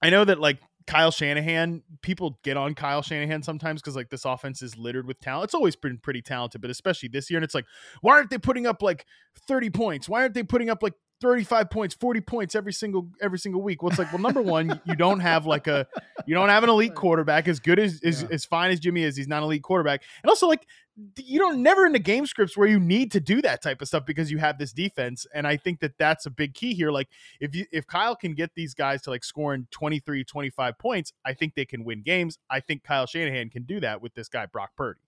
I 0.00 0.10
know 0.10 0.24
that 0.24 0.40
like 0.40 0.58
Kyle 0.88 1.10
Shanahan, 1.10 1.82
people 2.00 2.38
get 2.42 2.56
on 2.56 2.74
Kyle 2.74 3.02
Shanahan 3.02 3.42
sometimes 3.42 3.82
because 3.82 3.94
like 3.94 4.08
this 4.08 4.24
offense 4.24 4.62
is 4.62 4.78
littered 4.78 5.06
with 5.06 5.20
talent. 5.20 5.44
It's 5.44 5.54
always 5.54 5.76
been 5.76 5.98
pretty 5.98 6.22
talented, 6.22 6.62
but 6.62 6.70
especially 6.70 7.10
this 7.10 7.30
year. 7.30 7.36
And 7.36 7.44
it's 7.44 7.54
like, 7.54 7.66
why 8.00 8.14
aren't 8.14 8.30
they 8.30 8.38
putting 8.38 8.66
up 8.66 8.80
like 8.80 9.04
30 9.46 9.68
points? 9.68 10.08
Why 10.08 10.22
aren't 10.22 10.32
they 10.32 10.42
putting 10.42 10.70
up 10.70 10.82
like 10.82 10.94
35 11.20 11.68
points, 11.68 11.94
40 11.94 12.22
points 12.22 12.54
every 12.54 12.72
single 12.72 13.10
every 13.20 13.38
single 13.38 13.60
week? 13.60 13.82
Well, 13.82 13.90
it's 13.90 13.98
like, 13.98 14.10
well, 14.14 14.22
number 14.22 14.40
one, 14.40 14.80
you 14.86 14.96
don't 14.96 15.20
have 15.20 15.44
like 15.44 15.66
a 15.66 15.86
you 16.28 16.34
don't 16.34 16.50
have 16.50 16.62
an 16.62 16.70
elite 16.70 16.94
quarterback 16.94 17.48
as 17.48 17.58
good 17.58 17.78
as 17.78 18.00
as, 18.04 18.22
Yeah. 18.22 18.28
as 18.30 18.44
fine 18.44 18.70
as 18.70 18.78
Jimmy 18.78 19.02
is. 19.02 19.16
He's 19.16 19.26
not 19.26 19.38
an 19.38 19.44
elite 19.44 19.62
quarterback. 19.62 20.02
And 20.22 20.28
also 20.28 20.46
like 20.46 20.66
you 21.16 21.38
don't 21.38 21.62
never 21.62 21.86
in 21.86 21.92
the 21.92 21.98
game 21.98 22.26
scripts 22.26 22.56
where 22.56 22.66
you 22.68 22.78
need 22.80 23.12
to 23.12 23.20
do 23.20 23.40
that 23.42 23.62
type 23.62 23.80
of 23.80 23.86
stuff 23.88 24.04
because 24.04 24.30
you 24.32 24.38
have 24.38 24.58
this 24.58 24.72
defense. 24.72 25.26
And 25.32 25.46
I 25.46 25.56
think 25.56 25.78
that 25.80 25.96
that's 25.96 26.26
a 26.26 26.30
big 26.30 26.54
key 26.54 26.74
here. 26.74 26.90
Like 26.90 27.08
if 27.40 27.54
you 27.54 27.64
if 27.72 27.86
Kyle 27.86 28.14
can 28.16 28.34
get 28.34 28.50
these 28.54 28.74
guys 28.74 29.00
to 29.02 29.10
like 29.10 29.24
scoring 29.24 29.66
23, 29.70 30.24
25 30.24 30.78
points, 30.78 31.12
I 31.24 31.32
think 31.34 31.54
they 31.54 31.64
can 31.64 31.84
win 31.84 32.02
games. 32.02 32.38
I 32.50 32.60
think 32.60 32.82
Kyle 32.84 33.06
Shanahan 33.06 33.48
can 33.48 33.62
do 33.62 33.80
that 33.80 34.02
with 34.02 34.14
this 34.14 34.28
guy 34.28 34.46
Brock 34.46 34.70
Purdy. 34.76 35.00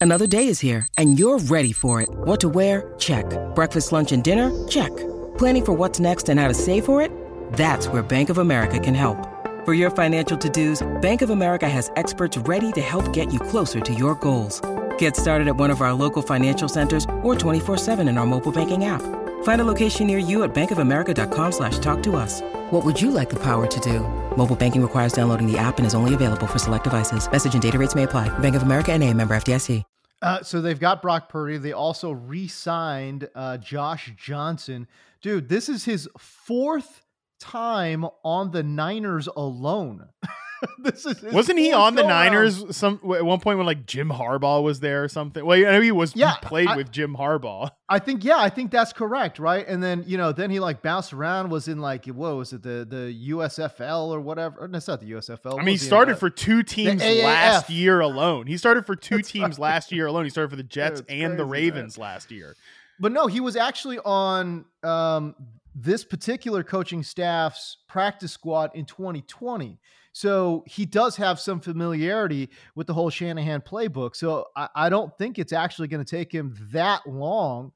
Another 0.00 0.28
day 0.28 0.46
is 0.46 0.60
here, 0.60 0.86
and 0.96 1.18
you're 1.18 1.38
ready 1.38 1.72
for 1.72 2.00
it. 2.00 2.08
What 2.10 2.40
to 2.40 2.48
wear? 2.48 2.94
Check. 2.98 3.26
Breakfast, 3.56 3.90
lunch, 3.90 4.12
and 4.12 4.22
dinner? 4.22 4.50
Check. 4.68 4.96
Planning 5.38 5.64
for 5.64 5.72
what's 5.72 5.98
next 5.98 6.28
and 6.28 6.38
how 6.38 6.46
to 6.46 6.54
save 6.54 6.84
for 6.84 7.00
it? 7.00 7.10
That's 7.54 7.88
where 7.88 8.02
Bank 8.02 8.28
of 8.30 8.38
America 8.38 8.78
can 8.78 8.94
help. 8.94 9.37
For 9.68 9.74
your 9.74 9.90
financial 9.90 10.38
to 10.38 10.48
dos, 10.48 10.82
Bank 11.02 11.20
of 11.20 11.28
America 11.28 11.68
has 11.68 11.92
experts 11.94 12.38
ready 12.38 12.72
to 12.72 12.80
help 12.80 13.12
get 13.12 13.30
you 13.30 13.38
closer 13.38 13.80
to 13.80 13.92
your 13.92 14.14
goals. 14.14 14.62
Get 14.96 15.14
started 15.14 15.46
at 15.46 15.56
one 15.56 15.68
of 15.68 15.82
our 15.82 15.92
local 15.92 16.22
financial 16.22 16.70
centers 16.70 17.04
or 17.22 17.34
24-7 17.34 18.08
in 18.08 18.16
our 18.16 18.24
mobile 18.24 18.50
banking 18.50 18.86
app. 18.86 19.02
Find 19.42 19.60
a 19.60 19.64
location 19.64 20.06
near 20.06 20.16
you 20.16 20.42
at 20.44 20.54
bankofamerica.com 20.54 21.52
slash 21.52 21.78
talk 21.80 22.02
to 22.04 22.16
us. 22.16 22.40
What 22.70 22.82
would 22.86 22.98
you 22.98 23.10
like 23.10 23.28
the 23.28 23.40
power 23.42 23.66
to 23.66 23.80
do? 23.80 24.00
Mobile 24.38 24.56
banking 24.56 24.80
requires 24.80 25.12
downloading 25.12 25.46
the 25.46 25.58
app 25.58 25.76
and 25.76 25.86
is 25.86 25.94
only 25.94 26.14
available 26.14 26.46
for 26.46 26.58
select 26.58 26.84
devices. 26.84 27.30
Message 27.30 27.52
and 27.52 27.62
data 27.62 27.78
rates 27.78 27.94
may 27.94 28.04
apply. 28.04 28.30
Bank 28.38 28.56
of 28.56 28.62
America 28.62 28.92
and 28.92 29.04
a 29.04 29.12
member 29.12 29.36
FDIC. 29.36 29.82
Uh, 30.22 30.42
so 30.42 30.62
they've 30.62 30.80
got 30.80 31.02
Brock 31.02 31.28
Purdy. 31.28 31.58
They 31.58 31.72
also 31.72 32.12
re-signed 32.12 33.28
uh, 33.34 33.58
Josh 33.58 34.14
Johnson. 34.16 34.88
Dude, 35.20 35.50
this 35.50 35.68
is 35.68 35.84
his 35.84 36.08
fourth 36.16 37.02
time 37.38 38.06
on 38.24 38.50
the 38.50 38.62
Niners 38.62 39.28
alone. 39.28 40.08
this 40.78 41.06
is 41.06 41.22
wasn't 41.22 41.58
he 41.58 41.72
on 41.72 41.94
the 41.94 42.02
Niners 42.02 42.76
some 42.76 43.00
at 43.14 43.24
one 43.24 43.40
point 43.40 43.58
when 43.58 43.66
like 43.66 43.86
Jim 43.86 44.08
Harbaugh 44.08 44.62
was 44.62 44.80
there 44.80 45.04
or 45.04 45.08
something? 45.08 45.44
Well, 45.44 45.58
I 45.58 45.72
know 45.72 45.80
he 45.80 45.92
was 45.92 46.16
yeah, 46.16 46.34
he 46.34 46.46
played 46.46 46.68
I, 46.68 46.76
with 46.76 46.90
Jim 46.90 47.16
Harbaugh. 47.16 47.70
I 47.88 47.98
think 47.98 48.24
yeah, 48.24 48.38
I 48.38 48.48
think 48.48 48.70
that's 48.70 48.92
correct, 48.92 49.38
right? 49.38 49.66
And 49.66 49.82
then 49.82 50.04
you 50.06 50.16
know, 50.16 50.32
then 50.32 50.50
he 50.50 50.60
like 50.60 50.82
bounced 50.82 51.12
around, 51.12 51.50
was 51.50 51.68
in 51.68 51.80
like 51.80 52.06
what 52.06 52.36
was 52.36 52.52
it 52.52 52.62
the 52.62 52.86
the 52.88 53.30
USFL 53.30 54.08
or 54.08 54.20
whatever? 54.20 54.68
That's 54.70 54.88
not 54.88 55.00
the 55.00 55.12
USFL. 55.12 55.54
I 55.54 55.62
mean, 55.62 55.74
he 55.74 55.76
started 55.76 56.18
for 56.18 56.30
two 56.30 56.62
teams 56.62 57.02
last 57.02 57.70
year 57.70 58.00
alone. 58.00 58.46
He 58.46 58.56
started 58.56 58.86
for 58.86 58.96
two 58.96 59.16
that's 59.16 59.30
teams 59.30 59.58
right. 59.58 59.70
last 59.70 59.92
year 59.92 60.06
alone. 60.06 60.24
He 60.24 60.30
started 60.30 60.50
for 60.50 60.56
the 60.56 60.62
Jets 60.68 61.00
and 61.00 61.06
crazy, 61.08 61.36
the 61.36 61.44
Ravens 61.44 61.98
man. 61.98 62.02
last 62.02 62.30
year. 62.30 62.56
But 63.00 63.12
no, 63.12 63.28
he 63.28 63.40
was 63.40 63.56
actually 63.56 63.98
on 64.00 64.64
um, 64.82 65.36
this 65.80 66.04
particular 66.04 66.64
coaching 66.64 67.02
staff's 67.02 67.78
practice 67.88 68.32
squad 68.32 68.70
in 68.74 68.84
2020. 68.84 69.78
So 70.12 70.64
he 70.66 70.84
does 70.84 71.14
have 71.16 71.38
some 71.38 71.60
familiarity 71.60 72.48
with 72.74 72.88
the 72.88 72.94
whole 72.94 73.10
Shanahan 73.10 73.60
playbook. 73.60 74.16
So 74.16 74.46
I, 74.56 74.68
I 74.74 74.88
don't 74.88 75.16
think 75.16 75.38
it's 75.38 75.52
actually 75.52 75.86
going 75.86 76.04
to 76.04 76.16
take 76.16 76.32
him 76.32 76.56
that 76.72 77.06
long 77.06 77.72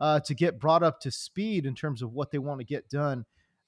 uh, 0.00 0.18
to 0.20 0.34
get 0.34 0.58
brought 0.58 0.82
up 0.82 0.98
to 1.00 1.10
speed 1.12 1.66
in 1.66 1.74
terms 1.74 2.02
of 2.02 2.12
what 2.12 2.32
they 2.32 2.38
want 2.38 2.58
to 2.58 2.66
get 2.66 2.88
done 2.88 3.24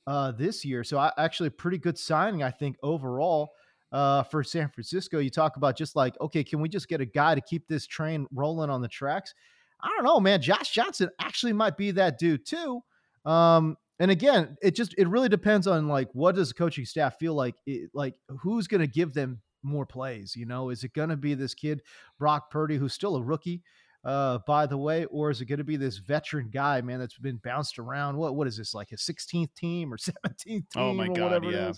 uh, 0.09 0.33
this 0.33 0.64
year. 0.64 0.83
So 0.83 0.99
I, 0.99 1.12
actually, 1.16 1.50
pretty 1.50 1.78
good 1.78 1.97
signing, 1.97 2.43
I 2.43 2.50
think, 2.50 2.76
overall. 2.83 3.50
Uh, 3.93 4.25
for 4.25 4.43
San 4.43 4.69
Francisco, 4.69 5.21
you 5.21 5.31
talk 5.31 5.57
about 5.57 5.76
just 5.76 5.95
like, 5.95 6.21
okay, 6.21 6.43
can 6.43 6.61
we 6.61 6.69
just 6.69 6.88
get 6.88 7.00
a 7.00 7.07
guy 7.07 7.37
to 7.37 7.40
keep 7.40 7.66
this 7.69 7.87
train 7.87 8.26
rolling 8.33 8.69
on 8.69 8.83
the 8.83 8.88
tracks? 8.88 9.33
I 9.81 9.88
don't 9.95 10.05
know, 10.05 10.19
man. 10.19 10.43
Josh 10.43 10.71
Johnson 10.73 11.09
actually 11.21 11.52
might 11.52 11.76
be 11.76 11.93
that 11.93 12.19
dude 12.19 12.45
too. 12.45 12.83
Um, 13.26 13.76
and 13.99 14.11
again, 14.11 14.56
it 14.62 14.75
just 14.75 14.95
it 14.97 15.09
really 15.09 15.28
depends 15.28 15.66
on 15.66 15.88
like 15.88 16.09
what 16.12 16.35
does 16.35 16.49
the 16.49 16.54
coaching 16.54 16.85
staff 16.85 17.18
feel 17.18 17.35
like 17.35 17.56
it, 17.66 17.90
like 17.92 18.14
who's 18.40 18.66
going 18.66 18.83
to 18.83 18.87
give 18.87 19.14
them 19.14 19.40
more 19.62 19.87
plays, 19.87 20.35
you 20.37 20.47
know? 20.47 20.71
Is 20.71 20.85
it 20.85 20.92
going 20.92 21.09
to 21.09 21.16
be 21.16 21.35
this 21.35 21.54
kid 21.54 21.83
Brock 22.18 22.50
Purdy 22.50 22.76
who's 22.76 22.95
still 22.95 23.16
a 23.16 23.23
rookie? 23.23 23.62
Uh, 24.04 24.38
by 24.47 24.66
the 24.66 24.78
way, 24.78 25.04
or 25.06 25.30
is 25.30 25.40
it 25.40 25.47
going 25.47 25.59
to 25.59 25.64
be 25.64 25.76
this 25.76 25.99
veteran 25.99 26.49
guy, 26.49 26.80
man, 26.80 27.00
that's 27.00 27.18
been 27.18 27.40
bounced 27.42 27.78
around? 27.78 28.16
What 28.16 28.37
what 28.37 28.47
is 28.47 28.56
this 28.56 28.73
like 28.73 28.90
his 28.90 29.00
16th 29.00 29.52
team 29.54 29.92
or 29.92 29.97
17th 29.97 30.45
team? 30.47 30.64
Oh 30.76 30.95
my 30.95 31.09
god, 31.09 31.45
yeah. 31.45 31.73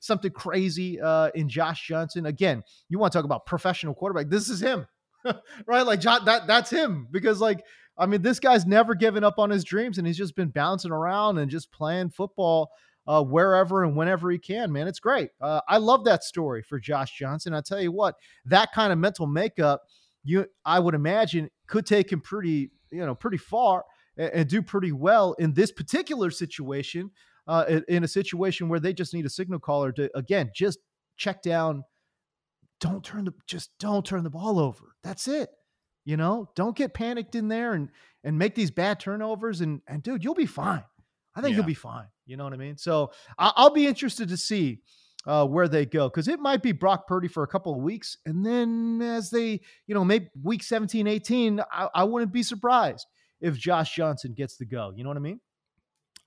Something 0.00 0.30
crazy 0.30 1.00
uh, 1.00 1.30
in 1.34 1.48
Josh 1.48 1.86
Johnson. 1.86 2.26
Again, 2.26 2.62
you 2.88 2.98
want 2.98 3.12
to 3.12 3.18
talk 3.18 3.24
about 3.24 3.46
professional 3.46 3.94
quarterback? 3.94 4.28
This 4.28 4.48
is 4.48 4.60
him, 4.60 4.86
right? 5.66 5.82
Like 5.82 6.00
John, 6.00 6.24
that 6.24 6.46
that's 6.46 6.70
him 6.70 7.06
because 7.10 7.40
like 7.40 7.64
I 8.00 8.06
mean, 8.06 8.22
this 8.22 8.40
guy's 8.40 8.64
never 8.64 8.94
given 8.94 9.22
up 9.22 9.38
on 9.38 9.50
his 9.50 9.62
dreams 9.62 9.98
and 9.98 10.06
he's 10.06 10.16
just 10.16 10.34
been 10.34 10.48
bouncing 10.48 10.90
around 10.90 11.36
and 11.36 11.50
just 11.50 11.70
playing 11.70 12.10
football 12.10 12.70
uh, 13.06 13.22
wherever 13.22 13.84
and 13.84 13.94
whenever 13.94 14.30
he 14.30 14.38
can, 14.38 14.72
man. 14.72 14.88
It's 14.88 15.00
great. 15.00 15.30
Uh, 15.40 15.60
I 15.68 15.76
love 15.76 16.04
that 16.06 16.24
story 16.24 16.62
for 16.62 16.80
Josh 16.80 17.16
Johnson. 17.16 17.52
I 17.52 17.60
tell 17.60 17.80
you 17.80 17.92
what, 17.92 18.14
that 18.46 18.72
kind 18.72 18.92
of 18.92 18.98
mental 18.98 19.26
makeup, 19.26 19.82
you 20.24 20.46
I 20.64 20.78
would 20.80 20.94
imagine 20.94 21.50
could 21.66 21.86
take 21.86 22.10
him 22.10 22.20
pretty, 22.20 22.70
you 22.90 23.04
know, 23.04 23.14
pretty 23.14 23.36
far 23.36 23.84
and, 24.16 24.30
and 24.32 24.48
do 24.48 24.62
pretty 24.62 24.92
well 24.92 25.34
in 25.34 25.52
this 25.52 25.70
particular 25.70 26.30
situation. 26.30 27.10
Uh, 27.46 27.64
in, 27.68 27.84
in 27.88 28.04
a 28.04 28.08
situation 28.08 28.68
where 28.68 28.78
they 28.78 28.92
just 28.92 29.12
need 29.12 29.26
a 29.26 29.30
signal 29.30 29.58
caller 29.58 29.90
to 29.90 30.08
again 30.16 30.50
just 30.54 30.78
check 31.16 31.42
down. 31.42 31.82
Don't 32.80 33.02
turn 33.02 33.24
the 33.24 33.32
just 33.46 33.70
don't 33.80 34.06
turn 34.06 34.22
the 34.22 34.30
ball 34.30 34.60
over. 34.60 34.94
That's 35.02 35.26
it. 35.26 35.48
You 36.04 36.16
know, 36.16 36.50
don't 36.54 36.76
get 36.76 36.94
panicked 36.94 37.34
in 37.34 37.48
there 37.48 37.74
and 37.74 37.90
and 38.24 38.38
make 38.38 38.54
these 38.54 38.70
bad 38.70 39.00
turnovers. 39.00 39.60
And 39.60 39.80
and 39.86 40.02
dude, 40.02 40.24
you'll 40.24 40.34
be 40.34 40.46
fine. 40.46 40.84
I 41.34 41.40
think 41.40 41.52
yeah. 41.52 41.58
you'll 41.58 41.66
be 41.66 41.74
fine. 41.74 42.06
You 42.26 42.36
know 42.36 42.44
what 42.44 42.52
I 42.52 42.56
mean? 42.56 42.76
So 42.76 43.12
I, 43.38 43.52
will 43.62 43.70
be 43.70 43.86
interested 43.86 44.28
to 44.28 44.36
see 44.36 44.80
uh, 45.26 45.46
where 45.46 45.68
they 45.68 45.86
go 45.86 46.08
because 46.08 46.28
it 46.28 46.40
might 46.40 46.62
be 46.62 46.72
Brock 46.72 47.06
Purdy 47.06 47.28
for 47.28 47.42
a 47.42 47.46
couple 47.46 47.74
of 47.74 47.82
weeks, 47.82 48.16
and 48.24 48.44
then 48.44 49.00
as 49.02 49.30
they, 49.30 49.60
you 49.86 49.94
know, 49.94 50.04
maybe 50.04 50.28
week 50.42 50.62
17, 50.62 51.06
18, 51.06 51.60
I, 51.72 51.88
I 51.94 52.04
wouldn't 52.04 52.32
be 52.32 52.42
surprised 52.42 53.06
if 53.40 53.56
Josh 53.56 53.94
Johnson 53.94 54.32
gets 54.34 54.56
the 54.56 54.64
go. 54.64 54.92
You 54.94 55.02
know 55.02 55.10
what 55.10 55.16
I 55.16 55.20
mean? 55.20 55.40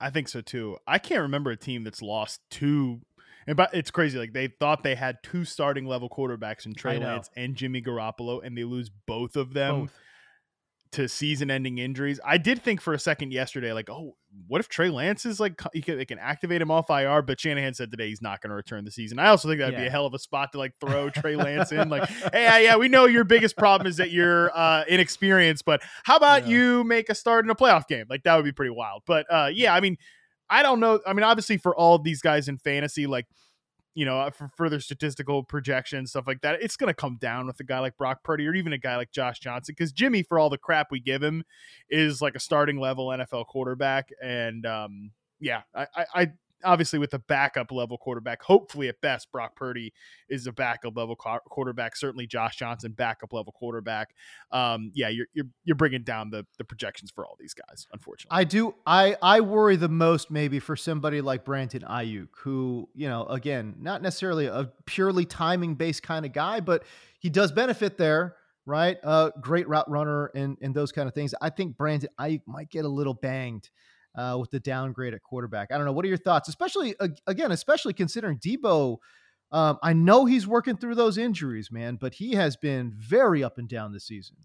I 0.00 0.10
think 0.10 0.28
so 0.28 0.40
too. 0.40 0.76
I 0.86 0.98
can't 0.98 1.22
remember 1.22 1.50
a 1.50 1.56
team 1.56 1.84
that's 1.84 2.02
lost 2.02 2.40
two 2.50 3.00
and 3.46 3.56
but 3.56 3.74
it's 3.74 3.90
crazy. 3.90 4.18
Like 4.18 4.32
they 4.32 4.48
thought 4.48 4.82
they 4.82 4.94
had 4.94 5.18
two 5.22 5.44
starting 5.44 5.86
level 5.86 6.08
quarterbacks 6.08 6.66
in 6.66 6.74
Trey 6.74 6.98
Lance 6.98 7.30
and 7.36 7.54
Jimmy 7.54 7.82
Garoppolo, 7.82 8.44
and 8.44 8.56
they 8.56 8.64
lose 8.64 8.90
both 9.06 9.36
of 9.36 9.52
them 9.52 9.80
both. 9.82 9.92
to 10.92 11.08
season 11.08 11.50
ending 11.50 11.78
injuries. 11.78 12.20
I 12.24 12.38
did 12.38 12.62
think 12.62 12.80
for 12.80 12.94
a 12.94 12.98
second 12.98 13.32
yesterday, 13.32 13.72
like, 13.72 13.90
oh, 13.90 14.16
what 14.46 14.60
if 14.60 14.68
Trey 14.68 14.90
Lance 14.90 15.26
is 15.26 15.38
like 15.38 15.60
he 15.72 15.80
can, 15.80 15.96
they 15.96 16.04
can 16.04 16.18
activate 16.18 16.60
him 16.60 16.70
off 16.70 16.90
IR, 16.90 17.22
but 17.22 17.40
Shanahan 17.40 17.74
said 17.74 17.90
today 17.90 18.08
he's 18.08 18.22
not 18.22 18.40
going 18.40 18.50
to 18.50 18.56
return 18.56 18.84
the 18.84 18.90
season. 18.90 19.18
I 19.18 19.28
also 19.28 19.48
think 19.48 19.60
that'd 19.60 19.74
yeah. 19.74 19.80
be 19.80 19.86
a 19.86 19.90
hell 19.90 20.06
of 20.06 20.14
a 20.14 20.18
spot 20.18 20.52
to 20.52 20.58
like 20.58 20.72
throw 20.80 21.10
Trey 21.10 21.36
Lance 21.36 21.72
in. 21.72 21.88
Like, 21.88 22.08
hey, 22.32 22.64
yeah, 22.64 22.76
we 22.76 22.88
know 22.88 23.06
your 23.06 23.24
biggest 23.24 23.56
problem 23.56 23.86
is 23.86 23.98
that 23.98 24.10
you're 24.10 24.50
uh, 24.56 24.84
inexperienced, 24.88 25.64
but 25.64 25.82
how 26.04 26.16
about 26.16 26.46
yeah. 26.46 26.56
you 26.56 26.84
make 26.84 27.08
a 27.08 27.14
start 27.14 27.44
in 27.44 27.50
a 27.50 27.54
playoff 27.54 27.86
game? 27.86 28.06
Like 28.08 28.24
that 28.24 28.36
would 28.36 28.44
be 28.44 28.52
pretty 28.52 28.72
wild. 28.72 29.02
But 29.06 29.26
uh, 29.30 29.50
yeah, 29.52 29.74
I 29.74 29.80
mean. 29.80 29.96
I 30.50 30.62
don't 30.62 30.80
know. 30.80 31.00
I 31.06 31.12
mean, 31.12 31.24
obviously, 31.24 31.56
for 31.56 31.74
all 31.74 31.94
of 31.94 32.04
these 32.04 32.20
guys 32.20 32.48
in 32.48 32.58
fantasy, 32.58 33.06
like 33.06 33.26
you 33.94 34.04
know, 34.04 34.28
for 34.36 34.50
further 34.56 34.80
statistical 34.80 35.44
projections, 35.44 36.10
stuff 36.10 36.26
like 36.26 36.40
that, 36.40 36.60
it's 36.60 36.76
going 36.76 36.88
to 36.88 36.94
come 36.94 37.16
down 37.20 37.46
with 37.46 37.60
a 37.60 37.64
guy 37.64 37.78
like 37.78 37.96
Brock 37.96 38.24
Purdy 38.24 38.46
or 38.46 38.54
even 38.54 38.72
a 38.72 38.78
guy 38.78 38.96
like 38.96 39.12
Josh 39.12 39.38
Johnson 39.38 39.74
because 39.76 39.92
Jimmy, 39.92 40.24
for 40.24 40.38
all 40.38 40.50
the 40.50 40.58
crap 40.58 40.88
we 40.90 41.00
give 41.00 41.22
him, 41.22 41.44
is 41.88 42.20
like 42.20 42.34
a 42.34 42.40
starting 42.40 42.80
level 42.80 43.06
NFL 43.08 43.46
quarterback. 43.46 44.08
And 44.20 44.66
um, 44.66 45.12
yeah, 45.38 45.62
I, 45.74 45.86
I, 46.14 46.26
obviously 46.64 46.98
with 46.98 47.14
a 47.14 47.18
backup 47.18 47.70
level 47.72 47.98
quarterback, 47.98 48.42
hopefully 48.42 48.88
at 48.88 49.00
best, 49.00 49.30
Brock 49.32 49.56
Purdy 49.56 49.92
is 50.28 50.46
a 50.46 50.52
backup 50.52 50.96
level 50.96 51.16
quarterback. 51.16 51.96
Certainly 51.96 52.26
Josh 52.26 52.56
Johnson, 52.56 52.92
backup 52.92 53.32
level 53.32 53.52
quarterback. 53.52 54.14
Um, 54.50 54.90
yeah, 54.94 55.08
you're, 55.08 55.26
you're, 55.34 55.46
you're 55.64 55.76
bringing 55.76 56.02
down 56.02 56.30
the, 56.30 56.46
the 56.58 56.64
projections 56.64 57.10
for 57.10 57.26
all 57.26 57.36
these 57.38 57.54
guys, 57.54 57.86
unfortunately. 57.92 58.36
I 58.36 58.44
do. 58.44 58.74
I, 58.86 59.16
I 59.22 59.40
worry 59.40 59.76
the 59.76 59.88
most 59.88 60.30
maybe 60.30 60.58
for 60.58 60.76
somebody 60.76 61.20
like 61.20 61.44
Brandon 61.44 61.82
Aiyuk, 61.82 62.28
who, 62.38 62.88
you 62.94 63.08
know, 63.08 63.24
again, 63.26 63.76
not 63.80 64.02
necessarily 64.02 64.46
a 64.46 64.70
purely 64.86 65.24
timing 65.24 65.74
based 65.74 66.02
kind 66.02 66.24
of 66.24 66.32
guy, 66.32 66.60
but 66.60 66.84
he 67.18 67.30
does 67.30 67.52
benefit 67.52 67.98
there 67.98 68.36
right? 68.66 68.96
Uh, 69.04 69.30
great 69.40 69.68
route 69.68 69.90
runner 69.90 70.30
and 70.34 70.56
and 70.62 70.74
those 70.74 70.92
kind 70.92 71.08
of 71.08 71.14
things. 71.14 71.34
I 71.40 71.50
think 71.50 71.76
Brandon 71.76 72.08
Aiyuk 72.18 72.42
might 72.46 72.70
get 72.70 72.84
a 72.84 72.88
little 72.88 73.14
banged 73.14 73.68
uh, 74.14 74.36
with 74.40 74.50
the 74.50 74.60
downgrade 74.60 75.14
at 75.14 75.22
quarterback. 75.22 75.72
I 75.72 75.76
don't 75.76 75.86
know. 75.86 75.92
What 75.92 76.04
are 76.04 76.08
your 76.08 76.16
thoughts, 76.16 76.48
especially 76.48 76.94
again, 77.26 77.52
especially 77.52 77.92
considering 77.92 78.38
Deebo? 78.38 78.98
Um, 79.52 79.78
I 79.82 79.92
know 79.92 80.24
he's 80.24 80.46
working 80.46 80.76
through 80.76 80.96
those 80.96 81.16
injuries, 81.18 81.70
man, 81.70 81.96
but 82.00 82.14
he 82.14 82.32
has 82.32 82.56
been 82.56 82.92
very 82.96 83.44
up 83.44 83.58
and 83.58 83.68
down 83.68 83.92
this 83.92 84.06
season. 84.06 84.36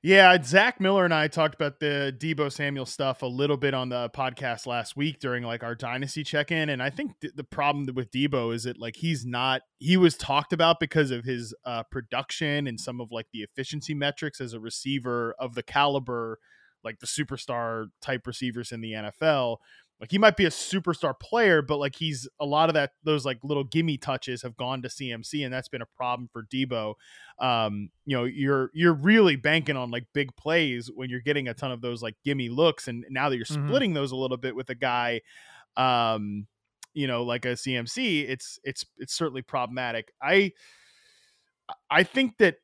Yeah, 0.00 0.40
Zach 0.40 0.80
Miller 0.80 1.04
and 1.04 1.12
I 1.12 1.26
talked 1.26 1.56
about 1.56 1.80
the 1.80 2.16
Deebo 2.16 2.52
Samuel 2.52 2.86
stuff 2.86 3.22
a 3.22 3.26
little 3.26 3.56
bit 3.56 3.74
on 3.74 3.88
the 3.88 4.08
podcast 4.10 4.64
last 4.64 4.96
week 4.96 5.18
during 5.18 5.42
like 5.42 5.64
our 5.64 5.74
dynasty 5.74 6.22
check 6.22 6.52
in, 6.52 6.68
and 6.68 6.80
I 6.80 6.88
think 6.88 7.18
th- 7.20 7.32
the 7.34 7.42
problem 7.42 7.92
with 7.92 8.12
Deebo 8.12 8.54
is 8.54 8.62
that 8.62 8.78
like 8.78 8.94
he's 8.94 9.26
not 9.26 9.62
he 9.80 9.96
was 9.96 10.16
talked 10.16 10.52
about 10.52 10.78
because 10.78 11.10
of 11.10 11.24
his 11.24 11.52
uh, 11.64 11.82
production 11.90 12.68
and 12.68 12.78
some 12.78 13.00
of 13.00 13.10
like 13.10 13.26
the 13.32 13.40
efficiency 13.40 13.92
metrics 13.92 14.40
as 14.40 14.52
a 14.52 14.60
receiver 14.60 15.34
of 15.40 15.56
the 15.56 15.64
caliber 15.64 16.38
like 16.88 17.00
the 17.00 17.06
superstar 17.06 17.88
type 18.00 18.26
receivers 18.26 18.72
in 18.72 18.80
the 18.80 18.92
NFL. 18.92 19.58
Like 20.00 20.10
he 20.10 20.16
might 20.18 20.36
be 20.36 20.46
a 20.46 20.50
superstar 20.50 21.18
player, 21.18 21.60
but 21.60 21.76
like 21.76 21.96
he's 21.96 22.26
a 22.40 22.46
lot 22.46 22.70
of 22.70 22.74
that 22.74 22.92
those 23.02 23.26
like 23.26 23.38
little 23.42 23.64
gimme 23.64 23.98
touches 23.98 24.42
have 24.42 24.56
gone 24.56 24.80
to 24.82 24.88
CMC, 24.88 25.44
and 25.44 25.52
that's 25.52 25.68
been 25.68 25.82
a 25.82 25.86
problem 25.86 26.30
for 26.32 26.44
Deebo. 26.44 26.94
Um, 27.38 27.90
you 28.06 28.16
know, 28.16 28.24
you're 28.24 28.70
you're 28.72 28.94
really 28.94 29.36
banking 29.36 29.76
on 29.76 29.90
like 29.90 30.06
big 30.14 30.34
plays 30.36 30.88
when 30.94 31.10
you're 31.10 31.20
getting 31.20 31.48
a 31.48 31.54
ton 31.54 31.72
of 31.72 31.82
those 31.82 32.02
like 32.02 32.14
gimme 32.24 32.48
looks, 32.48 32.88
and 32.88 33.04
now 33.10 33.28
that 33.28 33.36
you're 33.36 33.44
mm-hmm. 33.44 33.68
splitting 33.68 33.92
those 33.92 34.12
a 34.12 34.16
little 34.16 34.36
bit 34.38 34.54
with 34.56 34.70
a 34.70 34.74
guy, 34.74 35.20
um, 35.76 36.46
you 36.94 37.08
know, 37.08 37.24
like 37.24 37.44
a 37.44 37.54
CMC, 37.54 38.28
it's 38.28 38.60
it's 38.62 38.86
it's 38.98 39.12
certainly 39.12 39.42
problematic. 39.42 40.12
I 40.22 40.52
I 41.90 42.04
think 42.04 42.38
that 42.38 42.58